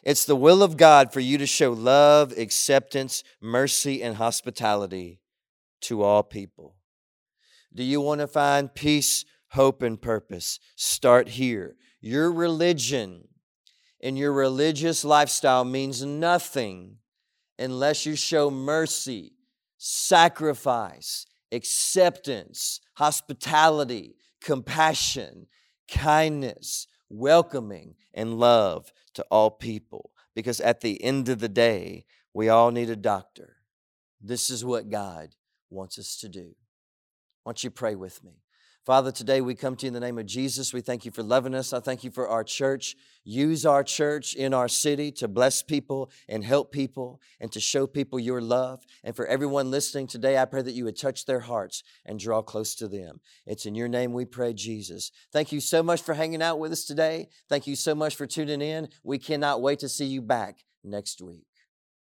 It's 0.03 0.25
the 0.25 0.37
will 0.37 0.63
of 0.63 0.77
God 0.77 1.13
for 1.13 1.21
you 1.21 1.39
to 1.39 1.47
show 1.47 1.73
love, 1.73 2.37
acceptance, 2.37 3.23
mercy, 3.41 4.03
and 4.03 4.17
hospitality 4.17 5.21
to 5.83 6.03
all 6.03 6.23
people. 6.23 6.77
Do 7.73 7.83
you 7.83 8.01
want 8.01 8.21
to 8.21 8.27
find 8.27 8.75
peace, 8.75 9.25
hope, 9.49 9.83
and 9.83 10.01
purpose? 10.01 10.59
Start 10.77 11.29
here. 11.31 11.77
Your 12.01 12.33
religion 12.33 13.29
and 14.03 14.17
your 14.17 14.33
religious 14.33 15.05
lifestyle 15.05 15.65
means 15.65 16.05
nothing 16.05 16.97
unless 17.59 18.07
you 18.07 18.17
show 18.17 18.51
mercy, 18.51 19.33
sacrifice, 19.77 21.27
acceptance, 21.53 22.81
hospitality, 22.95 24.17
compassion, 24.41 25.47
kindness, 25.89 26.87
welcoming, 27.11 27.95
and 28.15 28.39
love 28.39 28.93
to 29.15 29.25
all 29.31 29.51
people. 29.51 30.11
Because 30.35 30.61
at 30.61 30.81
the 30.81 31.03
end 31.03 31.29
of 31.29 31.41
the 31.41 31.49
day, 31.49 32.07
we 32.33 32.49
all 32.49 32.71
need 32.71 32.89
a 32.89 32.97
doctor. 32.97 33.57
This 34.21 34.49
is 34.49 34.65
what 34.65 34.91
God 34.91 35.35
wants 35.69 35.99
us 35.99 36.17
to 36.19 36.29
do. 36.29 36.55
Why 37.43 37.51
don't 37.51 37.65
you 37.65 37.71
pray 37.71 37.95
with 37.95 38.23
me? 38.23 38.40
Father, 38.91 39.13
today 39.13 39.41
we 39.41 39.55
come 39.55 39.77
to 39.77 39.87
you 39.87 39.89
in 39.91 39.95
the 39.95 40.01
name 40.01 40.19
of 40.19 40.27
Jesus. 40.27 40.75
We 40.75 40.81
thank 40.81 41.05
you 41.05 41.13
for 41.13 41.23
loving 41.23 41.55
us. 41.55 41.73
I 41.73 41.79
thank 41.79 42.03
you 42.03 42.11
for 42.11 42.27
our 42.27 42.43
church. 42.43 42.97
Use 43.23 43.65
our 43.65 43.85
church 43.85 44.35
in 44.35 44.53
our 44.53 44.67
city 44.67 45.13
to 45.13 45.29
bless 45.29 45.63
people 45.63 46.11
and 46.29 46.43
help 46.43 46.73
people 46.73 47.21
and 47.39 47.53
to 47.53 47.61
show 47.61 47.87
people 47.87 48.19
your 48.19 48.41
love. 48.41 48.85
And 49.05 49.15
for 49.15 49.29
everyone 49.29 49.71
listening 49.71 50.09
today, 50.09 50.39
I 50.39 50.45
pray 50.45 50.63
that 50.63 50.75
you 50.75 50.87
would 50.87 50.99
touch 50.99 51.25
their 51.25 51.39
hearts 51.39 51.85
and 52.05 52.19
draw 52.19 52.43
close 52.43 52.75
to 52.75 52.89
them. 52.89 53.21
It's 53.47 53.65
in 53.65 53.77
your 53.77 53.87
name 53.87 54.13
we 54.13 54.25
pray, 54.25 54.55
Jesus. 54.55 55.13
Thank 55.33 55.53
you 55.53 55.61
so 55.61 55.85
much 55.85 56.03
for 56.03 56.15
hanging 56.15 56.43
out 56.43 56.59
with 56.59 56.73
us 56.73 56.83
today. 56.83 57.29
Thank 57.49 57.69
you 57.69 57.77
so 57.77 57.95
much 57.95 58.17
for 58.17 58.27
tuning 58.27 58.61
in. 58.61 58.89
We 59.05 59.19
cannot 59.21 59.63
wait 59.63 59.79
to 59.79 59.89
see 59.89 60.07
you 60.07 60.21
back 60.21 60.65
next 60.83 61.23
week. 61.23 61.50